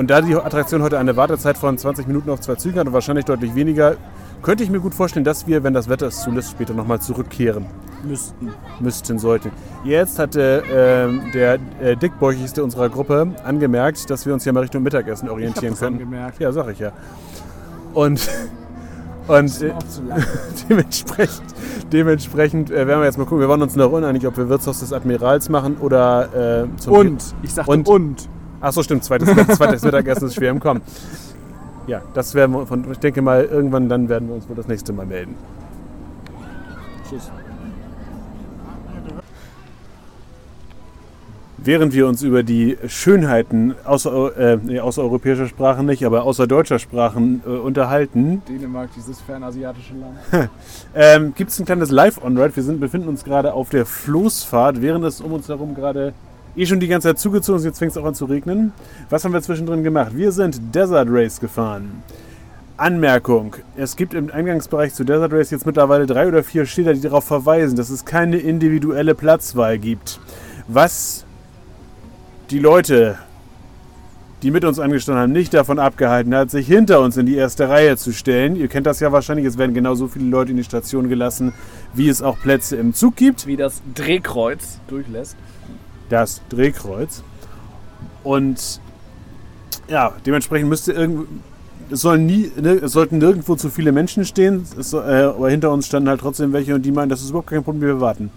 [0.00, 2.94] Und da die Attraktion heute eine Wartezeit von 20 Minuten auf zwei Zügen hat und
[2.94, 3.98] wahrscheinlich deutlich weniger,
[4.40, 7.66] könnte ich mir gut vorstellen, dass wir, wenn das Wetter es zulässt, später nochmal zurückkehren
[8.02, 8.48] Müssten.
[8.80, 9.50] müssten, sollten.
[9.84, 14.82] Jetzt hatte ähm, der äh, dickbäuchigste unserer Gruppe angemerkt, dass wir uns ja mal Richtung
[14.82, 15.96] Mittagessen orientieren das können.
[15.96, 16.40] angemerkt.
[16.40, 16.92] Ja, sag ich ja.
[17.92, 18.26] Und,
[19.28, 19.74] und äh,
[20.70, 21.44] dementsprechend,
[21.92, 23.40] dementsprechend äh, werden wir jetzt mal gucken.
[23.40, 27.34] Wir waren uns noch uneinig, ob wir Wirtshaus des Admirals machen oder äh, zum Und,
[27.42, 28.28] ich sagte Und- und.
[28.60, 29.04] Ach so, stimmt.
[29.04, 30.82] Zweites, zweites Mittagessen ist schwer im Kommen.
[31.86, 34.68] Ja, das werden wir von, ich denke mal, irgendwann dann werden wir uns wohl das
[34.68, 35.34] nächste Mal melden.
[37.08, 37.30] Tschüss.
[41.62, 46.78] Während wir uns über die Schönheiten außer, äh, nee, außereuropäischer Sprachen nicht, aber außer deutscher
[46.78, 50.50] Sprachen äh, unterhalten, Dänemark, dieses fernasiatische Land.
[50.94, 52.56] ähm, gibt es ein kleines Live-On-Ride.
[52.56, 56.14] Wir sind, befinden uns gerade auf der Floßfahrt, während es um uns herum gerade
[56.56, 57.64] eh schon die ganze Zeit zugezogen ist.
[57.64, 58.72] Jetzt fängt es auch an zu regnen.
[59.08, 60.12] Was haben wir zwischendrin gemacht?
[60.14, 62.02] Wir sind Desert Race gefahren.
[62.76, 67.00] Anmerkung: Es gibt im Eingangsbereich zu Desert Race jetzt mittlerweile drei oder vier Schilder, die
[67.00, 70.20] darauf verweisen, dass es keine individuelle Platzwahl gibt.
[70.66, 71.24] Was
[72.50, 73.18] die Leute,
[74.42, 77.68] die mit uns angestanden haben, nicht davon abgehalten hat, sich hinter uns in die erste
[77.68, 78.56] Reihe zu stellen.
[78.56, 81.52] Ihr kennt das ja wahrscheinlich, es werden genauso viele Leute in die Station gelassen,
[81.92, 83.46] wie es auch Plätze im Zug gibt.
[83.46, 85.36] Wie das Drehkreuz durchlässt.
[86.10, 87.22] Das Drehkreuz.
[88.22, 88.80] Und
[89.88, 91.24] ja, dementsprechend müsste irgendwo.
[91.90, 95.72] Es, sollen nie, ne, es sollten nirgendwo zu viele Menschen stehen, es, äh, aber hinter
[95.72, 98.30] uns standen halt trotzdem welche und die meinen, das ist überhaupt kein Problem, wir warten.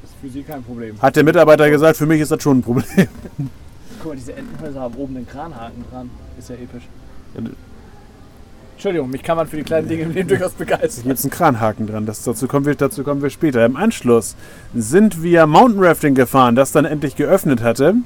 [0.00, 0.96] Das ist für sie kein Problem.
[1.02, 3.08] Hat der Mitarbeiter gesagt, für mich ist das schon ein Problem.
[3.98, 6.10] Guck mal, diese Entenhäuser haben oben den Kranhaken dran.
[6.38, 6.84] Ist ja episch.
[7.34, 7.42] Ja.
[8.78, 11.02] Entschuldigung, mich kann man für die kleinen Dinge im Leben durchaus Hier begeistern.
[11.08, 13.66] gibt es einen Kranhaken dran, das, dazu, kommen wir, dazu kommen wir später.
[13.66, 14.36] Im Anschluss
[14.72, 17.96] sind wir Mountain Rafting gefahren, das dann endlich geöffnet hatte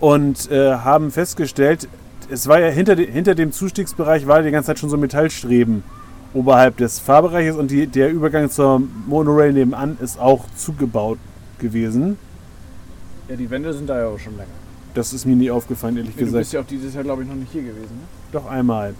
[0.00, 1.88] und äh, haben festgestellt,
[2.30, 5.82] es war ja hinter, de, hinter dem Zustiegsbereich war die ganze Zeit schon so Metallstreben
[6.32, 11.18] oberhalb des Fahrbereiches und die, der Übergang zur Monorail nebenan ist auch zugebaut
[11.58, 12.16] gewesen.
[13.28, 14.48] Ja, die Wände sind da ja auch schon länger.
[14.94, 16.38] Das ist mir nie aufgefallen, ehrlich Du gesagt.
[16.38, 17.82] bist ja auch dieses Jahr, glaube ich, noch nicht hier gewesen.
[17.82, 18.06] Ne?
[18.32, 18.94] Doch einmal.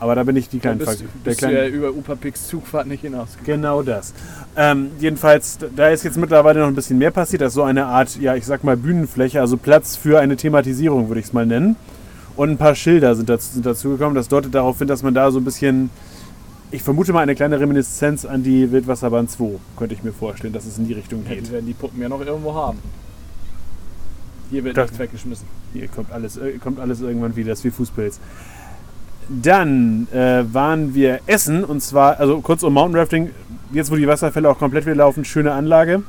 [0.00, 2.86] Aber da bin ich die Da kleinen bist, Fak- bist du ja über Upapix Zugfahrt
[2.86, 3.60] nicht hinausgekommen.
[3.60, 4.14] Genau das.
[4.56, 7.42] Ähm, jedenfalls, da ist jetzt mittlerweile noch ein bisschen mehr passiert.
[7.42, 11.08] Das ist so eine Art, ja, ich sag mal Bühnenfläche, also Platz für eine Thematisierung,
[11.08, 11.76] würde ich es mal nennen.
[12.34, 14.14] Und ein paar Schilder sind dazu, sind dazu gekommen.
[14.14, 15.90] Das deutet darauf hin, dass man da so ein bisschen,
[16.70, 20.64] ich vermute mal eine kleine Reminiszenz an die Wildwasserbahn 2, könnte ich mir vorstellen, dass
[20.64, 21.48] es in die Richtung Ja, geht.
[21.48, 22.78] die werden die Puppen ja noch irgendwo haben.
[24.50, 25.46] Hier wird Das- nichts weggeschmissen.
[25.74, 28.18] Hier kommt alles, äh, kommt alles irgendwann wieder, das ist wie Fußpilz.
[29.30, 33.30] Dann äh, waren wir essen und zwar, also kurz um Mountain Rafting,
[33.72, 36.02] jetzt wo die Wasserfälle auch komplett wieder laufen, schöne Anlage.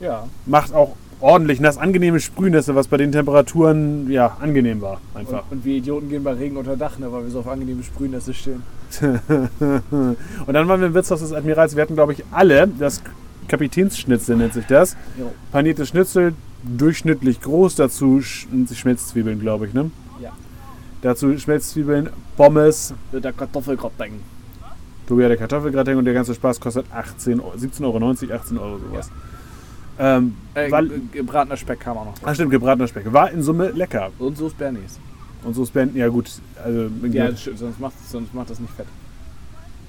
[0.00, 0.24] Ja.
[0.44, 5.00] macht auch ordentlich nass, angenehme Sprühnässe, was bei den Temperaturen ja angenehm war.
[5.14, 5.44] Und, Einfach.
[5.50, 8.34] und wir Idioten gehen bei Regen unter Dach, ne, weil wir so auf angenehme Sprühnässe
[8.34, 8.62] stehen.
[9.00, 11.74] Und dann waren wir im Wirtshaus des Admirals.
[11.74, 13.02] Wir hatten, glaube ich, alle das
[13.48, 14.96] Kapitänsschnitzel, nennt sich das.
[15.18, 15.32] Jo.
[15.50, 19.90] Panierte Schnitzel, durchschnittlich groß, dazu Sch Schmelzzwiebeln, glaube ich, ne?
[21.04, 21.10] Ja.
[21.10, 24.12] Dazu Schmelzzwiebeln, Pommes, Mit der Kartoffelgratin.
[25.06, 27.84] Tobi hat der Kartoffelgratin und der ganze Spaß kostet 18, Euro- 17,90
[28.30, 29.10] Euro, 18 Euro sowas.
[29.98, 32.14] Ähm, Äh, war, ge- gebratener Speck kam auch noch.
[32.24, 33.12] ah, stimmt, gebratener Speck.
[33.12, 34.10] War in Summe lecker.
[34.18, 34.98] Und so ist Bernies.
[35.44, 36.30] Und so Spenden, ja gut,
[36.64, 38.86] also Ja, stimmt, sonst macht, sonst macht das nicht fett.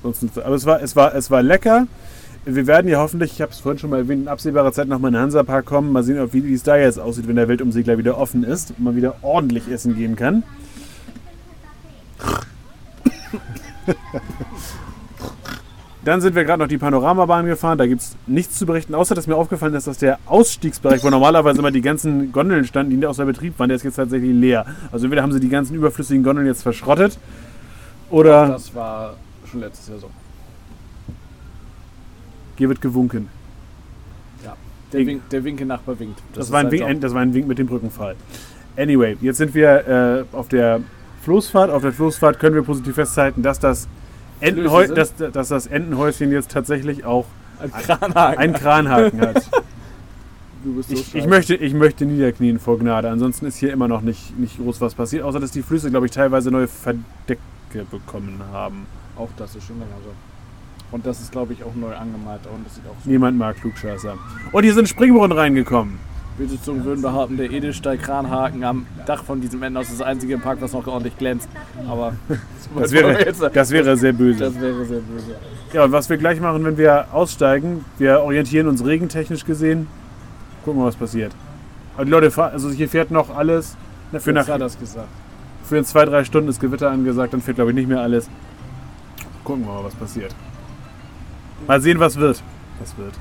[0.04, 1.88] Sonst, aber es war, es, war, es war lecker.
[2.44, 5.10] Wir werden ja hoffentlich, ich habe es vorhin schon mal erwähnt, in absehbarer Zeit nochmal
[5.10, 5.92] in den Hansapark kommen.
[5.94, 8.96] Mal sehen, wie es da jetzt aussieht, wenn der Weltumsegler wieder offen ist und man
[8.98, 10.44] wieder ordentlich essen gehen kann.
[16.04, 17.80] Dann sind wir gerade noch die Panoramabahn gefahren.
[17.80, 21.10] Da gibt es nichts zu berichten, außer dass mir aufgefallen ist, dass der Ausstiegsbereich, wo
[21.10, 24.68] normalerweise immer die ganzen Gondeln standen, die außer Betrieb waren, der ist jetzt tatsächlich leer.
[24.92, 27.18] Also entweder haben sie die ganzen überflüssigen Gondeln jetzt verschrottet
[28.12, 29.16] oder Das war
[29.50, 30.10] schon letztes Jahr so.
[32.58, 33.30] hier wird gewunken.
[34.94, 36.22] Der, Ich- Wink, der Winke-Nachbar winkt.
[36.36, 38.16] Das, ist war ein Wink, ein, das war ein Wink mit dem Brückenpfahl.
[38.78, 40.82] Anyway, jetzt sind wir äh, auf der
[41.26, 41.72] Floßfahrt.
[41.72, 43.88] Auf der Floßfahrt können wir positiv festhalten, dass das,
[44.40, 47.26] Entenhäu dass, dass das Entenhäuschen jetzt tatsächlich auch
[47.60, 48.38] Ein Kranhaken.
[48.38, 49.44] einen Kranhaken hat.
[50.64, 53.10] so Ich, ich, möchte, ich möchte niederknien vor Gnade.
[53.10, 56.06] Ansonsten ist hier immer noch nicht, nicht groß was passiert, außer dass die Flüsse, glaube
[56.06, 57.40] ich, teilweise neue Verdecke
[57.90, 58.86] bekommen haben.
[59.18, 60.12] Auch das ist schon länger so.
[60.92, 62.42] Und das ist, glaube ich, auch neu angemalt.
[62.54, 63.10] Und das sieht auch so.
[63.10, 64.16] Niemand mag Klugscheißer.
[64.52, 65.98] Und hier sind Springbrunnen reingekommen.
[66.38, 70.58] Bildungszungen würden behaupten, der Edelstahl-Kranhaken am Dach von diesem Entenhaus ist das einzige im Park,
[70.62, 71.48] was noch ordentlich glänzt.
[71.88, 72.14] Aber
[72.78, 74.40] Das wäre, das wäre sehr böse.
[74.40, 75.36] das wäre sehr böse.
[75.74, 79.88] Ja, und was wir gleich machen, wenn wir aussteigen, wir orientieren uns regentechnisch gesehen.
[80.64, 81.34] Gucken wir, was passiert.
[81.96, 83.78] Aber die Leute, also hier fährt noch alles.
[84.12, 85.08] Na, für, nach, hat es gesagt.
[85.64, 88.30] für in zwei, drei Stunden ist Gewitter angesagt, dann fährt, glaube ich, nicht mehr alles.
[89.44, 90.36] Gucken wir mal, was passiert.
[91.68, 92.42] Mal sehen, was wird.
[92.80, 93.14] Was wird.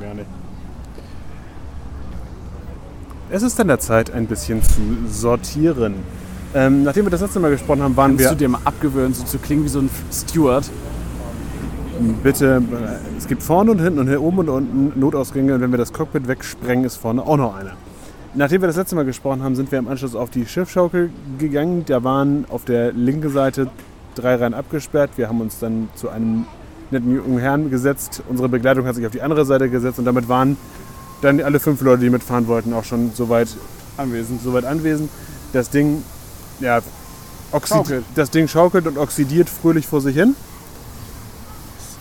[0.00, 0.39] Gar nicht.
[3.32, 5.94] Es ist an der Zeit, ein bisschen zu sortieren.
[6.52, 8.30] Ähm, nachdem wir das letzte Mal gesprochen haben, waren Kannst wir.
[8.30, 10.68] du dir mal abgewöhnen, so zu klingen wie so ein Steward?
[12.24, 15.70] Bitte, äh, es gibt vorne und hinten und hier oben und unten Notausgänge und wenn
[15.70, 17.74] wir das Cockpit wegsprengen, ist vorne auch noch einer.
[18.34, 21.84] Nachdem wir das letzte Mal gesprochen haben, sind wir im Anschluss auf die Schiffschaukel gegangen.
[21.86, 23.68] Da waren auf der linken Seite
[24.16, 25.10] drei Reihen abgesperrt.
[25.14, 26.46] Wir haben uns dann zu einem
[26.90, 28.24] netten jungen Herrn gesetzt.
[28.28, 30.56] Unsere Begleitung hat sich auf die andere Seite gesetzt und damit waren
[31.20, 33.48] dann alle fünf Leute, die mitfahren wollten, auch schon soweit
[33.96, 34.42] anwesend.
[34.42, 35.10] Soweit anwesend.
[35.52, 36.02] Das Ding,
[36.60, 36.80] ja,
[37.64, 38.04] Schaukelt.
[38.14, 40.36] das Ding schaukelt und oxidiert fröhlich vor sich hin.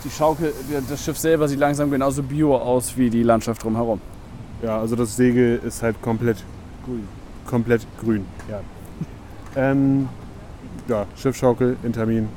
[0.03, 0.53] Die Schaukel,
[0.87, 3.99] das Schiff selber sieht langsam genauso bio aus wie die Landschaft drumherum.
[4.61, 6.37] Ja, also das Segel ist halt komplett,
[6.85, 7.07] Grün.
[7.45, 8.25] komplett grün.
[8.49, 8.61] Ja,
[9.55, 10.07] ähm,
[10.87, 12.29] ja Schiffschaukel, Intermin.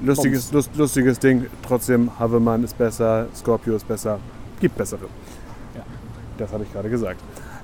[0.00, 1.46] Lustiges, lust, lustiges Ding.
[1.66, 4.20] Trotzdem, Havemann ist besser, Scorpio ist besser.
[4.60, 5.06] Gibt bessere.
[6.38, 7.20] Das habe ich gerade gesagt.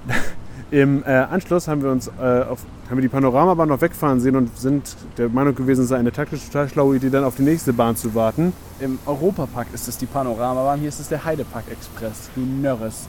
[0.70, 4.34] Im äh, Anschluss haben wir uns äh, auf, haben wir die Panoramabahn noch wegfahren sehen
[4.34, 7.42] und sind der Meinung gewesen, es sei eine taktisch total schlaue Idee, dann auf die
[7.42, 8.52] nächste Bahn zu warten.
[8.80, 12.30] Im Europapark ist es die Panoramabahn, hier ist es der Heidepark Express.
[12.34, 13.06] Du Nörres.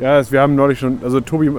[0.00, 1.50] Ja, wir haben neulich schon, also Tobi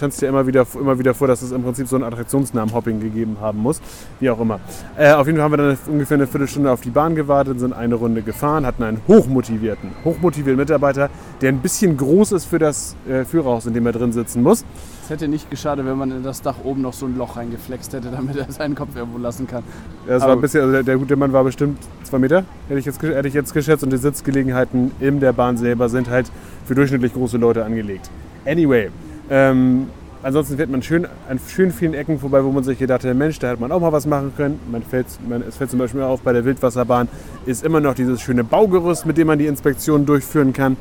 [0.00, 3.36] tanzt ja immer wieder, immer wieder vor, dass es im Prinzip so ein Attraktionsnamen-Hopping gegeben
[3.40, 3.80] haben muss.
[4.18, 4.60] Wie auch immer.
[4.96, 7.72] Äh, auf jeden Fall haben wir dann ungefähr eine Viertelstunde auf die Bahn gewartet, sind
[7.72, 11.10] eine Runde gefahren, hatten einen hochmotivierten, hochmotivierten Mitarbeiter,
[11.40, 14.64] der ein bisschen groß ist für das äh, Führerhaus, in dem er drin sitzen muss.
[15.04, 17.92] Es hätte nicht geschadet, wenn man in das Dach oben noch so ein Loch reingeflext
[17.92, 19.62] hätte, damit er seinen Kopf irgendwo lassen kann.
[20.06, 22.78] Ja, das war ein bisschen, also der, der gute Mann war bestimmt zwei Meter, hätte
[22.80, 23.84] ich, jetzt, hätte ich jetzt geschätzt.
[23.84, 26.30] Und die Sitzgelegenheiten in der Bahn selber sind halt
[26.64, 28.10] für durchschnittlich große Leute angelegt.
[28.46, 28.90] Anyway,
[29.30, 29.86] ähm,
[30.22, 33.38] ansonsten fährt man schön an schön vielen Ecken vorbei, wo man sich gedacht hat, Mensch,
[33.38, 34.60] da hätte man auch mal was machen können.
[34.70, 37.08] Man fällt, man, es fällt zum Beispiel auf, bei der Wildwasserbahn
[37.46, 40.76] ist immer noch dieses schöne Baugerüst, mit dem man die Inspektion durchführen kann.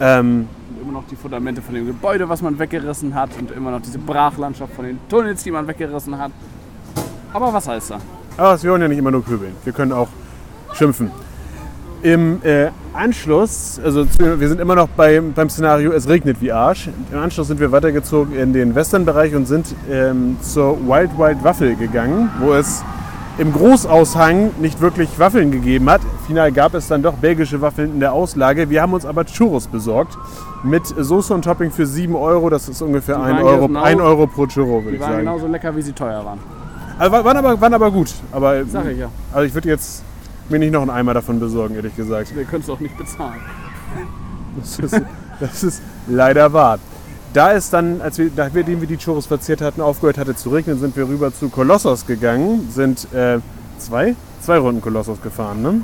[0.00, 0.48] Ähm,
[0.82, 3.98] immer noch die Fundamente von dem Gebäude, was man weggerissen hat und immer noch diese
[3.98, 6.32] Brachlandschaft von den Tunnels, die man weggerissen hat.
[7.32, 8.00] Aber was heißt da?
[8.36, 9.52] Aber wir wollen ja nicht immer nur kübeln.
[9.64, 10.08] Wir können auch
[10.74, 11.10] schimpfen.
[12.02, 16.88] Im äh, Anschluss, also wir sind immer noch bei, beim Szenario, es regnet wie Arsch.
[17.12, 21.74] Im Anschluss sind wir weitergezogen in den Westernbereich und sind ähm, zur Wild Wild Waffel
[21.74, 22.84] gegangen, wo es
[23.38, 26.00] im Großaushang nicht wirklich Waffeln gegeben hat.
[26.26, 28.70] Final gab es dann doch belgische Waffeln in der Auslage.
[28.70, 30.16] Wir haben uns aber Churros besorgt
[30.64, 32.48] mit Soße und Topping für 7 Euro.
[32.50, 35.00] Das ist ungefähr Die 1 waren Euro, genau- 1 Euro pro Churro, würde Die ich
[35.00, 35.24] waren sagen.
[35.24, 36.38] genauso lecker, wie sie teuer waren.
[36.98, 38.12] Also, waren, aber, waren aber gut.
[38.32, 39.08] Aber, Sag ich ja.
[39.32, 40.02] Also ich würde jetzt
[40.50, 42.34] mir nicht noch einen Eimer davon besorgen, ehrlich gesagt.
[42.34, 43.40] Wir können es auch nicht bezahlen.
[44.58, 45.02] Das ist,
[45.40, 46.78] das ist leider wahr.
[47.32, 50.78] Da ist dann, als wir, nachdem wir die Churros verzehrt hatten, aufgehört hatte zu regnen,
[50.78, 53.38] sind wir rüber zu Kolossos gegangen, sind äh,
[53.78, 55.62] zwei, zwei Runden Kolossos gefahren.
[55.62, 55.82] Ne?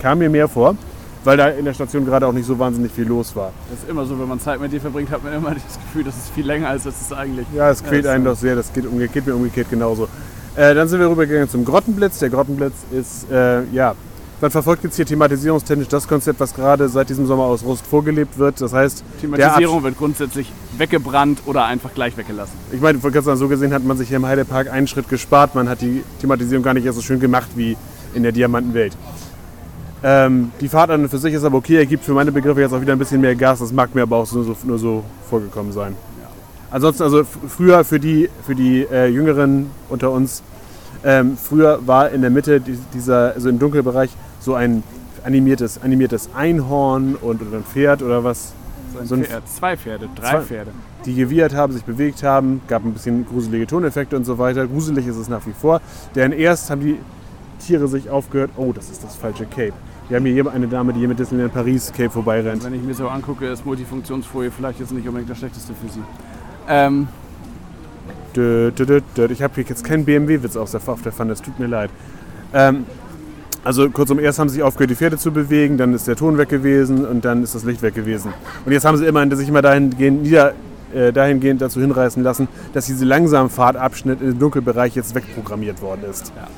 [0.00, 0.76] Kam mir mehr vor,
[1.24, 3.52] weil da in der Station gerade auch nicht so wahnsinnig viel los war.
[3.70, 6.04] Das ist immer so, wenn man Zeit mit dir verbringt, hat man immer das Gefühl,
[6.04, 7.46] das ist viel länger, als es ist eigentlich.
[7.54, 10.08] Ja, es quält ist einen doch sehr, das geht, umge geht mir umgekehrt genauso.
[10.54, 12.18] Äh, dann sind wir rübergegangen zum Grottenblitz.
[12.18, 13.94] Der Grottenblitz ist, äh, ja,
[14.42, 18.38] man verfolgt jetzt hier thematisierungstechnisch das Konzept, was gerade seit diesem Sommer aus Rust vorgelebt
[18.38, 18.60] wird.
[18.60, 22.54] Das heißt, Thematisierung wird grundsätzlich weggebrannt oder einfach gleich weggelassen.
[22.72, 25.54] Ich meine, von ganz so gesehen hat man sich hier im Heidepark einen Schritt gespart.
[25.54, 27.76] Man hat die Thematisierung gar nicht erst so schön gemacht wie
[28.14, 28.96] in der Diamantenwelt.
[30.02, 31.76] Ähm, die Fahrt an und für sich ist aber okay.
[31.76, 33.60] Er gibt für meine Begriffe jetzt auch wieder ein bisschen mehr Gas.
[33.60, 35.94] Das mag mir aber auch nur so, nur so vorgekommen sein.
[36.72, 40.42] Ansonsten, also früher für die, für die äh, Jüngeren unter uns,
[41.04, 44.82] ähm, früher war in der Mitte die- dieser, also im Dunkelbereich, so ein
[45.24, 48.52] animiertes, animiertes Einhorn und oder ein Pferd oder was
[49.04, 50.70] So ein Pferd, zwei Pferde, drei Zwei- Pferde.
[51.04, 54.66] die gewiehert haben, sich bewegt haben, gab ein bisschen gruselige Toneffekte und so weiter.
[54.66, 55.80] Gruselig ist es nach wie vor.
[56.14, 56.98] Denn erst haben die
[57.64, 59.72] Tiere sich aufgehört, oh, das ist das falsche Cape.
[60.08, 62.64] Wir haben hier eine Dame, die hier mit Disneyland Paris Cape vorbeirennt.
[62.64, 66.00] Wenn ich mir so angucke, ist Multifunktionsfolie vielleicht jetzt nicht unbedingt das Schlechteste für sie.
[66.72, 67.08] Ähm.
[68.34, 71.90] Ich habe hier jetzt keinen BMW-Witz auf der, auf der Pfanne, es tut mir leid.
[72.54, 72.86] Ähm,
[73.62, 76.38] also kurzum, erst haben sie sich aufgehört, die Pferde zu bewegen, dann ist der Ton
[76.38, 78.32] weg gewesen und dann ist das Licht weg gewesen.
[78.64, 80.54] Und jetzt haben sie immerhin sich immer dahingehend, nieder,
[80.94, 86.32] äh, dahingehend dazu hinreißen lassen, dass diese Langsamfahrtabschnitt im Dunkelbereich jetzt wegprogrammiert worden ist.
[86.34, 86.48] Ja.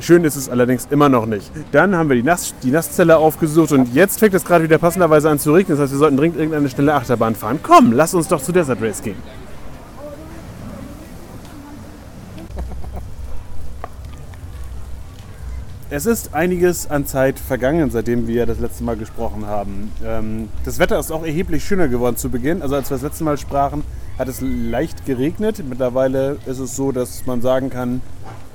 [0.00, 1.52] Schön ist es allerdings immer noch nicht.
[1.72, 5.28] Dann haben wir die, Nass, die Nasszelle aufgesucht und jetzt fängt es gerade wieder passenderweise
[5.28, 5.76] an zu regnen.
[5.76, 7.60] Das heißt, wir sollten dringend irgendeine schnelle Achterbahn fahren.
[7.62, 9.16] Komm, lass uns doch zu Desert Race gehen.
[15.92, 19.90] Es ist einiges an Zeit vergangen, seitdem wir das letzte Mal gesprochen haben.
[20.04, 22.62] Ähm, das Wetter ist auch erheblich schöner geworden zu Beginn.
[22.62, 23.82] Also als wir das letzte Mal sprachen,
[24.16, 25.62] hat es leicht geregnet.
[25.68, 28.02] Mittlerweile ist es so, dass man sagen kann,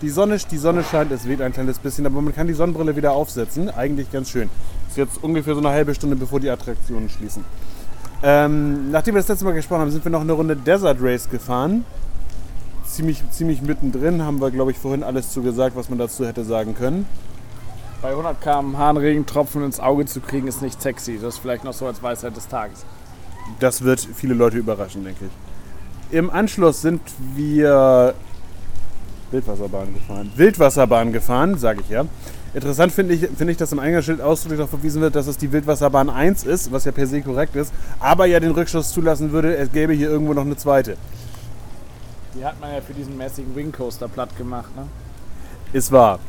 [0.02, 2.96] die Sonne, die Sonne scheint, es weht ein kleines bisschen, aber man kann die Sonnenbrille
[2.96, 3.70] wieder aufsetzen.
[3.70, 4.50] Eigentlich ganz schön.
[4.90, 7.44] Ist jetzt ungefähr so eine halbe Stunde, bevor die Attraktionen schließen.
[8.24, 11.30] Ähm, nachdem wir das letzte Mal gesprochen haben, sind wir noch eine Runde Desert Race
[11.30, 11.86] gefahren.
[12.86, 16.44] Ziemlich, ziemlich mittendrin haben wir, glaube ich, vorhin alles zu gesagt, was man dazu hätte
[16.44, 17.06] sagen können.
[18.02, 21.18] bei 100 km/h einen Regentropfen ins Auge zu kriegen, ist nicht sexy.
[21.20, 22.86] Das ist vielleicht noch so als Weisheit des Tages.
[23.60, 26.16] Das wird viele Leute überraschen, denke ich.
[26.16, 27.02] Im Anschluss sind
[27.36, 28.14] wir
[29.36, 30.32] Wildwasserbahn gefahren.
[30.36, 32.06] Wildwasserbahn gefahren, sage ich ja.
[32.54, 35.52] Interessant finde ich, finde ich, dass im Eingangsschild ausdrücklich darauf verwiesen wird, dass es die
[35.52, 39.58] Wildwasserbahn 1 ist, was ja per se korrekt ist, aber ja den Rückschluss zulassen würde,
[39.58, 40.96] es gäbe hier irgendwo noch eine zweite.
[42.34, 44.74] Die hat man ja für diesen mäßigen Wingcoaster platt gemacht.
[44.76, 44.84] Ne?
[45.74, 46.20] Ist wahr.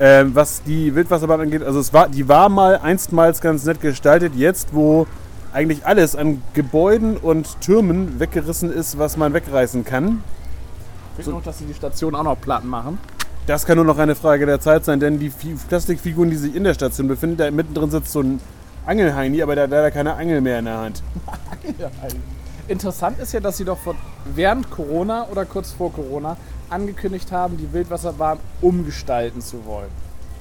[0.00, 4.34] Ähm, was die Wildwasserbahn angeht, also es war, die war mal einstmals ganz nett gestaltet.
[4.34, 5.06] Jetzt, wo
[5.52, 10.22] eigentlich alles an Gebäuden und Türmen weggerissen ist, was man wegreißen kann,
[11.18, 12.98] Ich finde noch, dass sie die Station auch noch platt machen.
[13.46, 16.54] Das kann nur noch eine Frage der Zeit sein, denn die Fi- Plastikfiguren, die sich
[16.54, 18.40] in der Station befinden, da mittendrin sitzt so ein
[18.86, 21.02] Angelheini, aber der hat leider keine Angel mehr in der Hand.
[22.68, 23.96] Interessant ist ja, dass sie doch von,
[24.34, 26.36] während Corona oder kurz vor Corona
[26.70, 29.88] angekündigt haben, die Wildwasserbahn umgestalten zu wollen.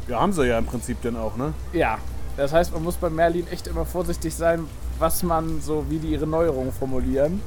[0.09, 1.53] Ja, haben sie ja im Prinzip dann auch, ne?
[1.73, 1.97] Ja,
[2.37, 4.65] das heißt, man muss bei Merlin echt immer vorsichtig sein,
[4.99, 7.41] was man so, wie die ihre Neuerungen formulieren.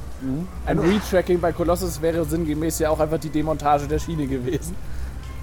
[0.65, 4.75] Ein Retracking bei Colossus wäre sinngemäß ja auch einfach die Demontage der Schiene gewesen.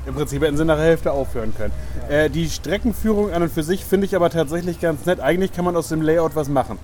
[0.06, 1.72] Im Prinzip hätten sie nach der Hälfte aufhören können.
[2.08, 5.20] Äh, die Streckenführung an und für sich finde ich aber tatsächlich ganz nett.
[5.20, 6.78] Eigentlich kann man aus dem Layout was machen.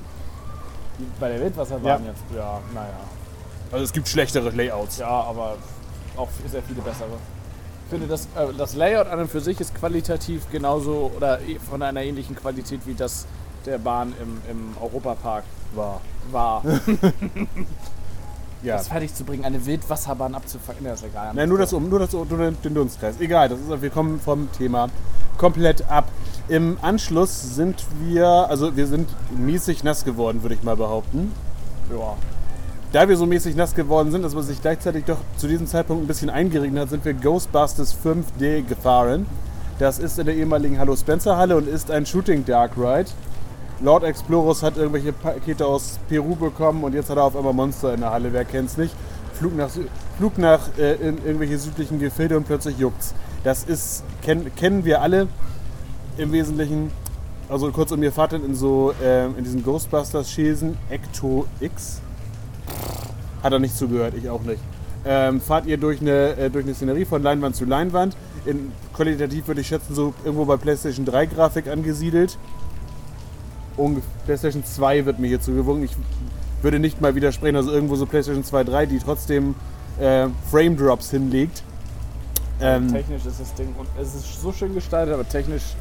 [1.20, 2.10] Bei der Wildwasserbahn Ja.
[2.10, 2.88] jetzt, ja, naja.
[3.72, 4.98] Also es gibt schlechtere Layouts.
[4.98, 5.56] Ja, aber
[6.16, 7.08] auch sehr viele bessere.
[7.84, 11.58] Ich finde, das, äh, das Layout an und für sich ist qualitativ genauso oder eh-
[11.58, 13.26] von einer ähnlichen Qualität wie das
[13.66, 15.44] der Bahn im, im Europapark
[15.74, 16.00] War.
[16.30, 16.62] war.
[18.64, 18.78] Ja.
[18.78, 21.32] Das fertig zu bringen, eine Wildwasserbahn abzufangen, das ist egal.
[21.34, 23.20] Nein, nur, das, um, nur, das, nur den, den Dunstkreis.
[23.20, 24.88] Egal, das ist, wir kommen vom Thema
[25.36, 26.08] komplett ab.
[26.48, 31.32] Im Anschluss sind wir, also wir sind mäßig nass geworden, würde ich mal behaupten.
[31.90, 32.16] Ja.
[32.94, 36.04] Da wir so mäßig nass geworden sind, dass man sich gleichzeitig doch zu diesem Zeitpunkt
[36.04, 39.26] ein bisschen eingeregnet hat, sind wir Ghostbusters 5D gefahren.
[39.80, 43.10] Das ist in der ehemaligen Hallo Spencer Halle und ist ein Shooting Dark Ride.
[43.80, 47.94] Lord Explorus hat irgendwelche Pakete aus Peru bekommen und jetzt hat er auf einmal Monster
[47.94, 48.32] in der Halle.
[48.32, 48.94] Wer kennt's nicht?
[49.32, 49.70] Flug nach,
[50.16, 53.12] Flug nach äh, in irgendwelche südlichen Gefilde und plötzlich juckt's.
[53.42, 55.26] Das ist, kenn, kennen wir alle
[56.16, 56.92] im Wesentlichen.
[57.48, 62.00] Also kurz um ihr fahrt in so äh, in diesen Ghostbusters Schäsen Ecto X.
[63.42, 64.60] Hat er nicht zugehört, ich auch nicht.
[65.06, 68.16] Ähm, fahrt ihr durch eine, äh, durch eine Szenerie von Leinwand zu Leinwand.
[68.46, 72.38] In, qualitativ würde ich schätzen, so irgendwo bei PlayStation 3 Grafik angesiedelt.
[73.76, 75.84] Ungef PlayStation 2 wird mir hier zugewunken.
[75.84, 75.96] Ich
[76.62, 79.54] würde nicht mal widersprechen, also irgendwo so PlayStation 2, 3, die trotzdem
[80.00, 81.62] äh, Frame Drops hinlegt.
[82.60, 85.74] Ähm, Technisch ist das Ding und es ist so schön gestaltet, aber technisch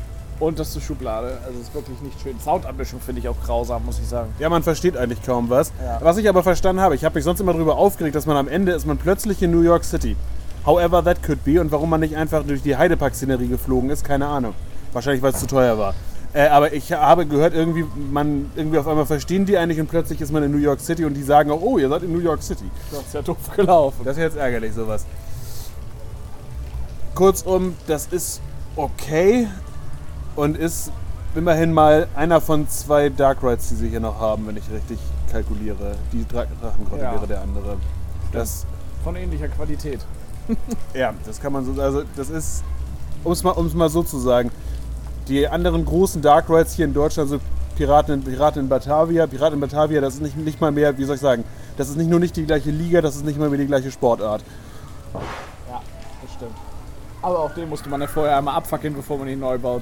[0.44, 1.38] unterste Schublade.
[1.46, 2.40] Also es ist wirklich nicht schön.
[2.40, 4.34] Soundabmischung finde ich auch grausam, muss ich sagen.
[4.40, 5.72] Ja, man versteht eigentlich kaum was.
[5.84, 6.00] Ja.
[6.02, 8.48] Was ich aber verstanden habe, ich habe mich sonst immer darüber aufgeregt, dass man am
[8.48, 10.16] Ende ist man plötzlich in New York City.
[10.66, 14.28] However that could be und warum man nicht einfach durch die Heidepark-Szenerie geflogen ist, keine
[14.28, 14.54] Ahnung.
[14.94, 15.94] Wahrscheinlich, weil es zu teuer war.
[16.34, 20.20] Äh, aber ich habe gehört, irgendwie, man, irgendwie auf einmal verstehen die eigentlich und plötzlich
[20.20, 22.20] ist man in New York City und die sagen auch, oh, ihr seid in New
[22.20, 22.70] York City.
[22.92, 24.02] Das ist ja doof gelaufen.
[24.04, 25.06] Das ist jetzt ärgerlich, sowas.
[27.14, 28.42] Kurzum, das ist
[28.76, 29.48] okay
[30.36, 30.92] und ist
[31.36, 35.00] immerhin mal einer von zwei Dark Rides, die sie hier noch haben, wenn ich richtig
[35.32, 35.96] kalkuliere.
[36.12, 37.14] Die Dra Drachengrotte Ja.
[37.14, 37.78] wäre der andere.
[38.32, 38.66] Das,
[39.04, 40.00] Von ähnlicher Qualität.
[40.94, 42.64] ja, das kann man so, also das ist,
[43.24, 44.52] um es mal, um's mal so zu sagen,
[45.28, 47.40] die anderen großen Dark Rides hier in Deutschland, so
[47.76, 51.06] Piraten, in- Piraten in Batavia, Piraten in Batavia, das ist nicht, nicht mal mehr, wie
[51.06, 51.44] soll ich sagen,
[51.78, 53.90] das ist nicht nur nicht die gleiche Liga, das ist nicht mal mehr die gleiche
[53.92, 54.44] Sportart.
[55.14, 55.82] Ja,
[56.22, 56.52] das stimmt.
[57.22, 59.82] Aber auch den musste man ja vorher einmal abfackeln, bevor man ihn neu baut.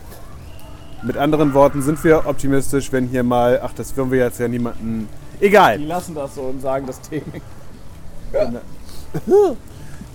[1.03, 4.47] Mit anderen Worten sind wir optimistisch, wenn hier mal, ach, das würden wir jetzt ja
[4.47, 5.09] niemanden.
[5.39, 5.79] Egal.
[5.79, 7.23] Die lassen das so und sagen das Thema.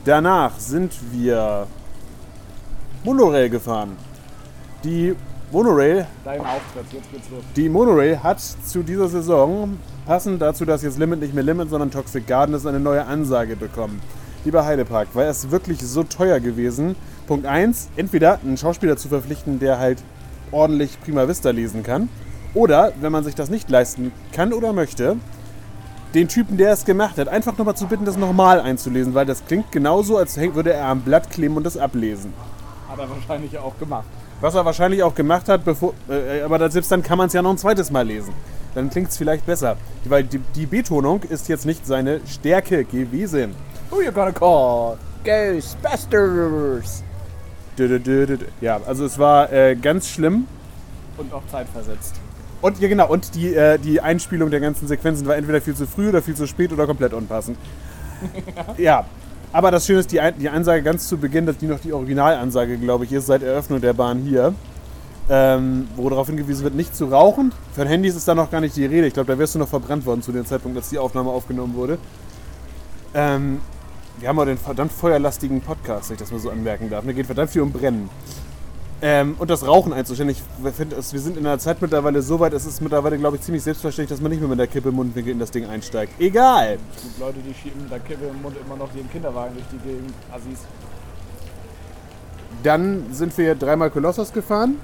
[0.05, 1.67] Danach sind wir
[3.05, 3.97] Monorail gefahren.
[4.85, 5.17] Die
[5.51, 7.43] Monorail, Dein Auftritt, jetzt geht's los.
[7.57, 11.91] die Monorail hat zu dieser Saison, passend dazu, dass jetzt Limit nicht mehr Limit, sondern
[11.91, 14.01] Toxic Garden ist, eine neue Ansage bekommen.
[14.45, 16.95] Lieber Heidepark, war es wirklich so teuer gewesen?
[17.27, 20.03] Punkt 1, entweder einen Schauspieler zu verpflichten, der halt
[20.53, 22.09] ordentlich Prima Vista lesen kann.
[22.55, 25.17] Oder, wenn man sich das nicht leisten kann oder möchte,
[26.15, 29.45] den Typen, der es gemacht hat, einfach nochmal zu bitten, das nochmal einzulesen, weil das
[29.45, 32.33] klingt genauso, als würde er am Blatt kleben und das ablesen.
[32.89, 34.07] Hat er wahrscheinlich auch gemacht.
[34.41, 37.33] Was er wahrscheinlich auch gemacht hat, bevor, äh, aber das- selbst dann kann man es
[37.33, 38.33] ja noch ein zweites Mal lesen.
[38.75, 39.77] Dann klingt es vielleicht besser.
[40.05, 43.55] Weil die, die Betonung ist jetzt nicht seine Stärke gewesen.
[43.91, 44.97] Who you gonna call?
[45.25, 47.03] Ghostbusters!
[48.61, 50.47] Ja, also es war äh, ganz schlimm.
[51.17, 52.15] Und auch zeitversetzt.
[52.63, 55.87] Und ja genau, und die, äh, die Einspielung der ganzen Sequenzen war entweder viel zu
[55.87, 57.59] früh oder viel zu spät oder komplett unpassend.
[58.77, 59.05] ja.
[59.53, 62.77] Aber das Schöne ist, die, die Ansage ganz zu Beginn, dass die noch die Originalansage,
[62.79, 64.55] glaube ich, ist seit Eröffnung der Bahn hier.
[65.29, 67.53] Ähm, wo darauf hingewiesen wird, nicht zu rauchen.
[67.75, 69.09] Von Handys ist da noch gar nicht die Rede.
[69.09, 71.75] Ich glaube, da wärst du noch verbrannt worden zu dem Zeitpunkt, als die Aufnahme aufgenommen
[71.75, 71.99] wurde.
[73.13, 73.61] Ähm,
[74.19, 77.05] wir haben auch den verdammt feuerlastigen Podcast, wenn ich das mal so anmerken darf.
[77.05, 78.09] Mir geht verdammt viel um Brennen.
[79.03, 80.31] Ähm, und das Rauchen einzustellen.
[80.31, 80.43] Ich
[80.75, 83.63] finde, wir sind in einer Zeit mittlerweile so weit, es ist mittlerweile, glaube ich, ziemlich
[83.63, 86.19] selbstverständlich, dass man nicht mehr mit der Kippe im Mundwinkel in das Ding einsteigt.
[86.19, 86.79] Egal!
[86.97, 89.67] Es gibt Leute, die schieben mit der Kippe im Mund immer noch den Kinderwagen durch
[89.71, 90.15] die Gegend.
[90.33, 90.61] Assis.
[92.63, 94.81] Dann sind wir dreimal Kolossos gefahren,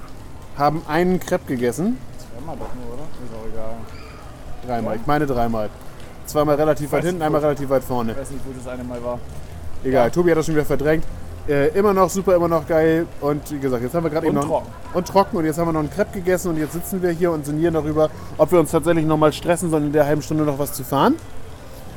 [0.59, 1.97] haben einen Crepe gegessen.
[2.19, 3.05] Zweimal doch nur, oder?
[3.05, 3.77] Ist auch egal.
[4.67, 5.71] Dreimal, ich meine dreimal.
[6.27, 8.13] Zweimal relativ weit hinten, einmal relativ weit vorne.
[8.13, 9.19] Ich weiß nicht, wo das eine Mal war.
[9.85, 10.11] Egal, Ja.
[10.11, 11.05] Tobi hat das schon wieder verdrängt.
[11.49, 13.07] Äh, immer noch super, immer noch geil.
[13.21, 14.51] Und wie gesagt, jetzt haben wir gerade eben Und noch.
[14.63, 14.73] trocken.
[14.95, 15.37] Und trocken.
[15.39, 16.51] Und jetzt haben wir noch einen Crepe gegessen.
[16.51, 19.69] Und jetzt sitzen wir hier und sinnieren darüber, ob wir uns tatsächlich noch mal stressen
[19.71, 21.17] sollen, in der halben Stunde noch was zu fahren.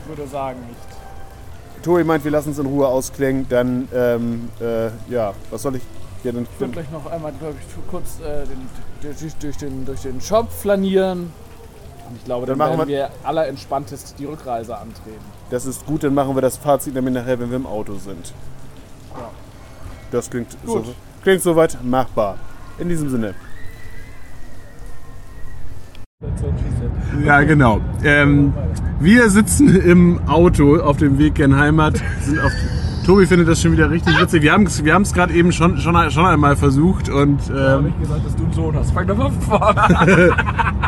[0.03, 1.83] Ich würde sagen nicht.
[1.83, 3.45] Tobi meint, wir lassen es in Ruhe ausklingen.
[3.47, 5.83] Dann, ähm, äh, ja, was soll ich
[6.23, 6.47] dir denn.
[6.51, 8.67] Ich würde gleich noch einmal, glaube ich, kurz äh, den,
[9.01, 11.31] durch, durch, den, durch den Shop flanieren.
[12.07, 15.23] Und ich glaube, Dann dann, machen werden wir allerentspanntest die Rückreise antreten.
[15.49, 18.33] Das ist gut, dann machen wir das Fazit nämlich nachher, wenn wir im Auto sind.
[19.13, 19.29] Ja.
[20.11, 20.85] Das klingt, Gut.
[20.85, 22.37] so, klingt soweit machbar.
[22.77, 23.33] In diesem Sinne.
[27.23, 27.79] Ja, genau.
[28.03, 28.53] Ähm,
[28.99, 32.01] wir sitzen im Auto auf dem Weg gen Heimat.
[32.21, 32.51] Sind auf,
[33.05, 34.41] Tobi findet das schon wieder richtig witzig.
[34.41, 38.25] Wir haben es wir gerade eben schon, schon, schon einmal versucht und ähm, ich gesagt,
[38.25, 38.91] dass du einen Sohn hast.
[38.91, 40.75] Fang doch mal vorne an.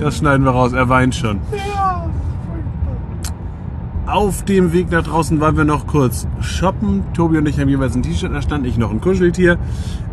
[0.00, 0.72] das schneiden wir raus.
[0.72, 1.40] Er weint schon.
[4.06, 7.04] Auf dem Weg nach draußen waren wir noch kurz shoppen.
[7.14, 9.58] Tobi und ich haben jeweils ein T-Shirt erstanden, ich noch ein Kuscheltier.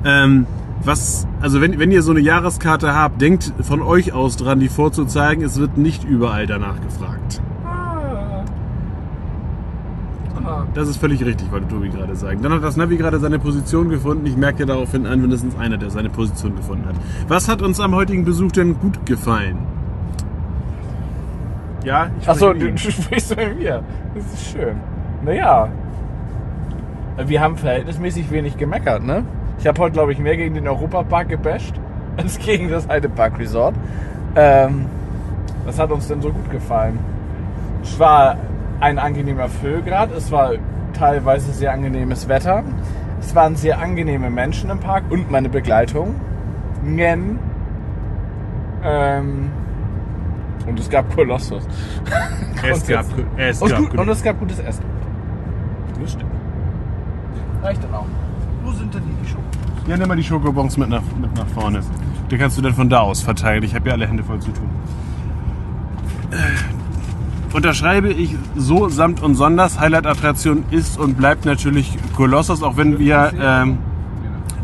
[0.06, 0.46] Ähm,
[0.84, 4.70] was, also wenn, wenn ihr so eine Jahreskarte habt, denkt von euch aus dran, die
[4.70, 5.44] vorzuzeigen.
[5.44, 7.42] Es wird nicht überall danach gefragt.
[10.74, 12.42] Das ist völlig richtig, wollte Tobi gerade sagen.
[12.42, 14.26] Dann hat das Navi gerade seine Position gefunden.
[14.26, 16.96] Ich merke daraufhin an, mindestens einer, der seine Position gefunden hat.
[17.28, 19.58] Was hat uns am heutigen Besuch denn gut gefallen?
[21.84, 23.84] Ja, ich Achso, du, sprichst mit mir.
[24.16, 24.76] Das ist schön.
[25.24, 25.70] Naja.
[27.26, 29.26] Wir haben verhältnismäßig wenig gemeckert, ne?
[29.60, 31.74] Ich habe heute, glaube ich, mehr gegen den Europapark gebasht,
[32.16, 33.76] als gegen das Heidepark Resort.
[34.36, 34.86] Ähm,
[35.66, 36.98] was hat uns denn so gut gefallen?
[37.84, 38.38] Es war
[38.80, 40.54] ein angenehmer Füllgrad, es war
[40.94, 42.64] teilweise sehr angenehmes Wetter.
[43.20, 46.16] Es waren sehr angenehme Menschen im Park und meine Begleitung.
[46.84, 47.40] Ngen.
[48.84, 49.52] Ähm,
[50.66, 51.68] und es gab Kolossus.
[52.64, 53.06] Es gab,
[53.38, 54.84] es Und, gab gut, und es gab gutes Essen.
[56.02, 56.32] Das stimmt.
[57.62, 58.06] Reicht dann auch.
[58.64, 59.42] Wo sind denn die Schuhe?
[59.88, 61.82] Ja, nimm mal die Schokobons mit nach, mit nach vorne.
[62.32, 63.64] Die kannst du dann von da aus verteilen.
[63.64, 64.70] Ich habe ja alle Hände voll zu tun.
[67.54, 69.80] Unterschreibe ich so samt und sonders.
[69.80, 73.80] Highlight-Attraktion ist und bleibt natürlich Kolossos, auch wenn wir, ähm,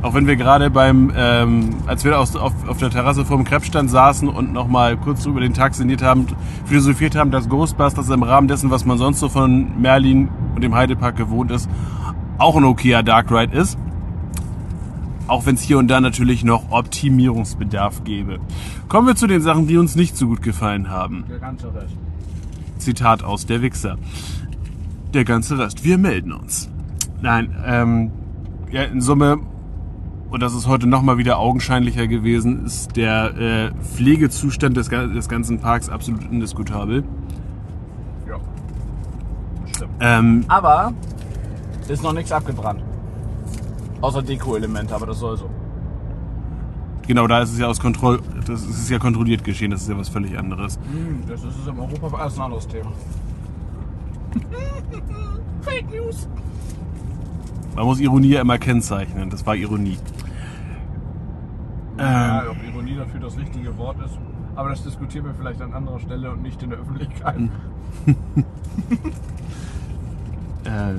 [0.04, 3.46] auch wenn wir gerade beim, ähm, als wir aus, auf, auf der Terrasse vor dem
[3.46, 6.28] Krebsstand saßen und nochmal kurz über den Tag sinniert haben,
[6.66, 10.76] philosophiert haben, dass Ghostbusters im Rahmen dessen, was man sonst so von Merlin und dem
[10.76, 11.68] Heidepark gewohnt ist,
[12.38, 13.80] auch ein okayer Dark Ride ist.
[15.28, 18.38] Auch wenn es hier und da natürlich noch Optimierungsbedarf gäbe.
[18.88, 21.24] Kommen wir zu den Sachen, die uns nicht so gut gefallen haben.
[21.28, 21.72] Der ganze.
[22.86, 23.98] Zitat aus der Wichser.
[25.14, 25.84] Der ganze Rest.
[25.84, 26.70] Wir melden uns.
[27.22, 28.12] Nein, ähm,
[28.72, 29.40] ja, in Summe,
[30.30, 35.60] und das ist heute nochmal wieder augenscheinlicher gewesen, ist der äh, Pflegezustand des, des ganzen
[35.60, 37.04] Parks absolut indiskutabel.
[38.28, 38.38] Ja.
[39.74, 39.92] Stimmt.
[40.00, 40.94] Ähm, Aber
[41.88, 42.84] ist noch nichts abgebrannt.
[44.02, 45.50] Außer Deko-Elemente, aber das soll so.
[47.08, 49.98] Genau, da ist es ja aus Kontroll, das ist ja kontrolliert geschehen, das ist ja
[49.98, 50.78] was völlig anderes.
[50.92, 52.18] Hm, das ist es im Europa.
[52.18, 52.92] Das ist ein anderes Thema.
[55.62, 56.28] Fake News.
[57.76, 59.98] Man muss Ironie ja immer kennzeichnen, das war Ironie.
[61.98, 64.18] Ja, Ähm, ob Ironie dafür das richtige Wort ist.
[64.56, 67.36] Aber das diskutieren wir vielleicht an anderer Stelle und nicht in der Öffentlichkeit.
[70.64, 70.94] äh,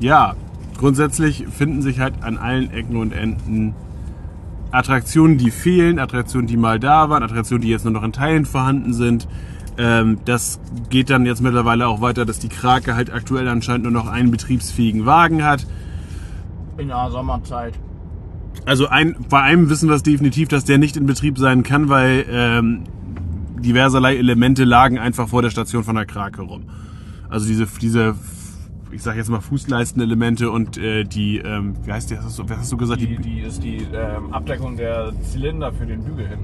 [0.00, 0.34] ja,
[0.76, 3.74] grundsätzlich finden sich halt an allen Ecken und Enden
[4.72, 8.46] Attraktionen, die fehlen, Attraktionen, die mal da waren, Attraktionen, die jetzt nur noch in Teilen
[8.46, 9.28] vorhanden sind.
[9.78, 10.60] Ähm, das
[10.90, 14.30] geht dann jetzt mittlerweile auch weiter, dass die Krake halt aktuell anscheinend nur noch einen
[14.30, 15.66] betriebsfähigen Wagen hat.
[16.78, 17.74] In der Sommerzeit.
[18.64, 21.88] Also ein, bei einem wissen wir es definitiv, dass der nicht in Betrieb sein kann,
[21.88, 22.84] weil ähm,
[23.60, 26.64] diverserlei Elemente lagen einfach vor der Station von der Krake rum.
[27.28, 28.14] Also diese, diese
[28.92, 32.58] ich sag jetzt mal Fußleistenelemente und äh, die, ähm, wie heißt die, hast du, was
[32.58, 33.00] hast du gesagt?
[33.00, 36.40] Die, die ist die ähm, Abdeckung der Zylinder für den Bügel hin.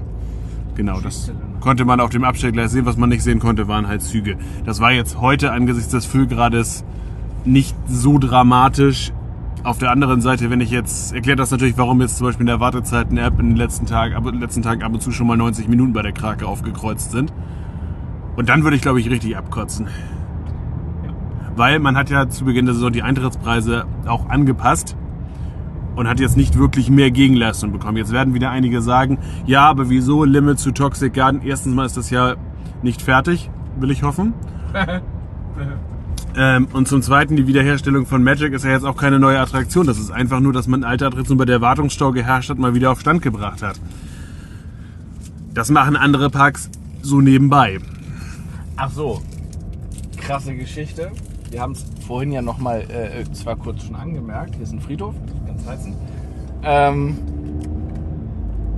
[0.75, 2.85] Genau, das konnte man auf dem Abstellgleis sehen.
[2.85, 4.37] Was man nicht sehen konnte, waren halt Züge.
[4.65, 6.83] Das war jetzt heute angesichts des Füllgrades
[7.45, 9.11] nicht so dramatisch.
[9.63, 12.47] Auf der anderen Seite, wenn ich jetzt, erklärt das natürlich, warum jetzt zum Beispiel in
[12.47, 15.67] der Wartezeiten-App in den letzten Tagen, ab, letzten Tagen ab und zu schon mal 90
[15.67, 17.33] Minuten bei der Krake aufgekreuzt sind.
[18.37, 19.89] Und dann würde ich, glaube ich, richtig abkotzen.
[21.59, 24.95] Weil man hat ja zu Beginn der Saison die Eintrittspreise auch angepasst
[25.97, 27.97] und hat jetzt nicht wirklich mehr Gegenleistung bekommen.
[27.97, 31.41] Jetzt werden wieder einige sagen, ja, aber wieso Limit zu Toxic Garden?
[31.43, 32.37] Erstens mal ist das ja
[32.81, 34.33] nicht fertig, will ich hoffen.
[36.37, 39.85] ähm, und zum Zweiten, die Wiederherstellung von Magic ist ja jetzt auch keine neue Attraktion.
[39.85, 42.89] Das ist einfach nur, dass man alte Attraktion bei der Wartungsstau geherrscht hat, mal wieder
[42.89, 43.77] auf Stand gebracht hat.
[45.53, 46.69] Das machen andere Parks
[47.01, 47.79] so nebenbei.
[48.77, 49.21] Ach so.
[50.15, 51.11] krasse Geschichte.
[51.51, 54.55] Wir haben es vorhin ja nochmal äh, zwar kurz schon angemerkt.
[54.55, 55.15] Hier ist ein Friedhof,
[55.47, 55.95] ganz heißen.
[56.63, 57.17] Ähm,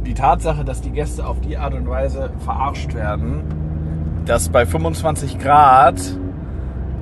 [0.05, 3.43] die Tatsache, dass die Gäste auf die Art und Weise verarscht werden,
[4.25, 5.99] dass bei 25 Grad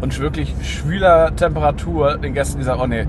[0.01, 3.05] und wirklich schwüler Temperatur den Gästen gesagt, oh nee,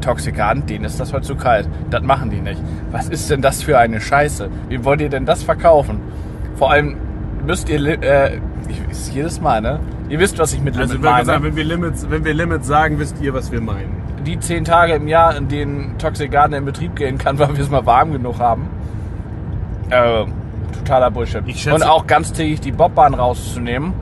[0.00, 1.68] Toxikaten, denen ist das heute zu kalt.
[1.90, 2.62] Das machen die nicht.
[2.90, 4.48] Was ist denn das für eine Scheiße?
[4.68, 6.00] Wie wollt ihr denn das verkaufen?
[6.54, 6.96] Vor allem
[7.48, 8.36] müsst ihr, äh,
[8.68, 9.80] ich, ist jedes Mal, ne?
[10.08, 11.16] Ihr wisst, was ich mit Limit Also meine.
[11.16, 13.90] wenn wir, sagen, wenn, wir Limits, wenn wir Limits sagen, wisst ihr, was wir meinen.
[14.24, 17.64] die zehn Tage im Jahr, in denen Toxic Garden in Betrieb gehen kann, weil wir
[17.64, 18.68] es mal warm genug haben.
[19.90, 20.24] Äh,
[20.78, 21.42] totaler Bullshit.
[21.56, 23.92] Schätze- Und auch ganztägig die Bobbahn rauszunehmen.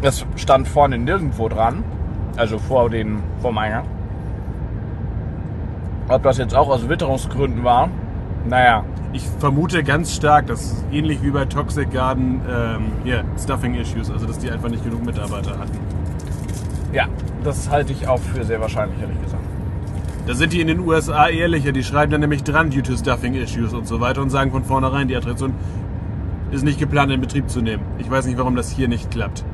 [0.00, 1.82] Das stand vorne nirgendwo dran.
[2.36, 3.84] Also vor den, vorm Eingang.
[6.08, 7.88] Ob das jetzt auch aus Witterungsgründen war,
[8.48, 8.84] naja.
[9.12, 14.26] Ich vermute ganz stark, dass ähnlich wie bei Toxic Garden ähm, hier Stuffing Issues, also
[14.26, 15.78] dass die einfach nicht genug Mitarbeiter hatten.
[16.92, 17.06] Ja,
[17.44, 19.42] das halte ich auch für sehr wahrscheinlich, ehrlich gesagt.
[20.26, 23.34] Da sind die in den USA ehrlicher, die schreiben dann nämlich dran due to Stuffing
[23.34, 25.54] Issues und so weiter und sagen von vornherein, die Attraktion
[26.50, 27.82] ist nicht geplant in Betrieb zu nehmen.
[27.98, 29.44] Ich weiß nicht, warum das hier nicht klappt.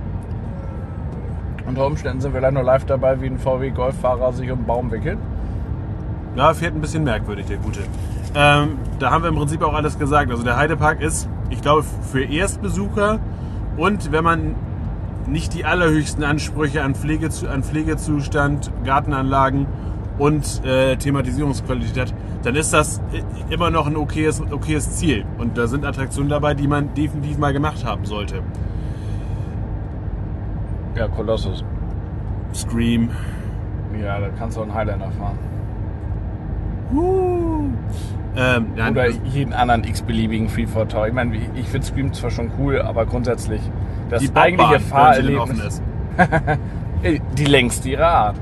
[1.67, 4.91] Unter Umständen sind wir leider nur live dabei, wie ein VW-Golffahrer sich um einen Baum
[4.91, 5.19] wickelt.
[6.37, 7.81] Ja, fährt ein bisschen merkwürdig, der Gute.
[8.37, 10.31] Ähm, da haben wir im Prinzip auch alles gesagt.
[10.31, 13.21] Also der Heidepark ist, ich glaube, für Erstbesucher
[13.77, 14.55] und wenn man
[15.27, 19.67] nicht die allerhöchsten Ansprüche an, Pflege, an Pflegezustand, Gartenanlagen
[20.19, 25.25] und äh, Thematisierungsqualität hat, dann ist das i- immer noch ein okayes, okayes Ziel.
[25.39, 28.41] Und da sind Attraktionen dabei, die man definitiv mal gemacht haben sollte.
[30.97, 31.65] Ja, Kolossus.
[32.53, 33.11] Scream.
[34.01, 35.39] Ja, da kannst du auch einen Highlander fahren.
[38.37, 41.07] Ähm, ja, Oder jeden anderen x-beliebigen Free for Tower.
[41.07, 43.61] Ich meine, ich finde Scream zwar schon cool, aber grundsätzlich
[44.11, 45.83] das die eigentliche Fahrerlebnis, offen ist.
[47.03, 48.37] Ey, die längste ihrer Art.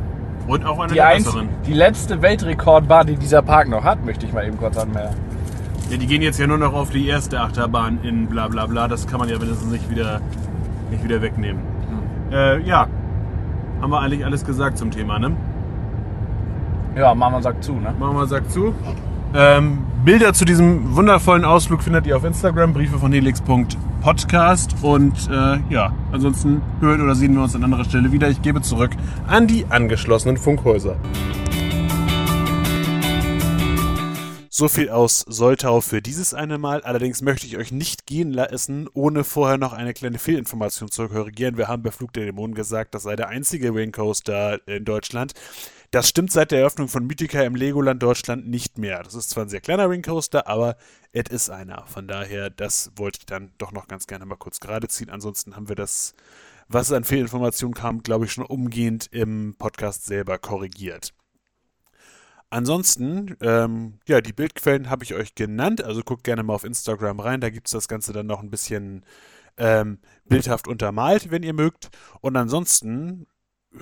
[0.47, 1.36] Und auch eine Die, der einz
[1.66, 5.16] die letzte Weltrekordbahn, die dieser Park noch hat, möchte ich mal eben kurz anmerken.
[5.90, 8.88] Ja, die gehen jetzt ja nur noch auf die erste Achterbahn in bla bla bla.
[8.88, 10.20] Das kann man ja mindestens nicht wieder,
[10.90, 11.62] nicht wieder wegnehmen.
[12.32, 12.86] Äh, ja,
[13.80, 15.36] haben wir eigentlich alles gesagt zum Thema, ne?
[16.95, 17.95] Ja, Mama sagt zu, ne?
[17.99, 18.74] Wir sagt zu.
[19.34, 24.74] Ähm, Bilder zu diesem wundervollen Ausflug findet ihr auf Instagram, Briefe von helix.podcast.
[24.82, 28.28] Und äh, ja, ansonsten hören oder sehen wir uns an anderer Stelle wieder.
[28.28, 28.90] Ich gebe zurück
[29.26, 30.97] an die angeschlossenen Funkhäuser.
[34.51, 36.82] So viel aus Soltau für dieses eine Mal.
[36.82, 41.57] Allerdings möchte ich euch nicht gehen lassen, ohne vorher noch eine kleine Fehlinformation zu korrigieren.
[41.57, 45.32] Wir haben bei Flug der Dämonen gesagt, das sei der einzige Wingcoaster in Deutschland.
[45.93, 49.03] Das stimmt seit der Eröffnung von Mythica im Legoland Deutschland nicht mehr.
[49.03, 50.78] Das ist zwar ein sehr kleiner Wingcoaster, aber
[51.12, 51.84] es ist einer.
[51.86, 55.11] Von daher, das wollte ich dann doch noch ganz gerne mal kurz gerade ziehen.
[55.11, 56.14] Ansonsten haben wir das,
[56.66, 61.12] was an Fehlinformationen kam, glaube ich, schon umgehend im Podcast selber korrigiert.
[62.49, 67.20] Ansonsten, ähm, ja, die Bildquellen habe ich euch genannt, also guckt gerne mal auf Instagram
[67.20, 69.05] rein, da gibt es das Ganze dann noch ein bisschen
[69.59, 71.90] ähm, bildhaft untermalt, wenn ihr mögt.
[72.22, 73.26] Und ansonsten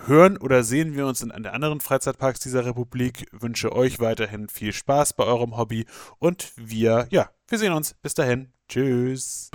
[0.07, 3.27] hören oder sehen wir uns in den anderen Freizeitparks dieser Republik.
[3.33, 5.87] Wünsche euch weiterhin viel Spaß bei eurem Hobby
[6.19, 7.95] und wir, ja, wir sehen uns.
[8.03, 8.53] Bis dahin.
[8.69, 9.51] Tschüss.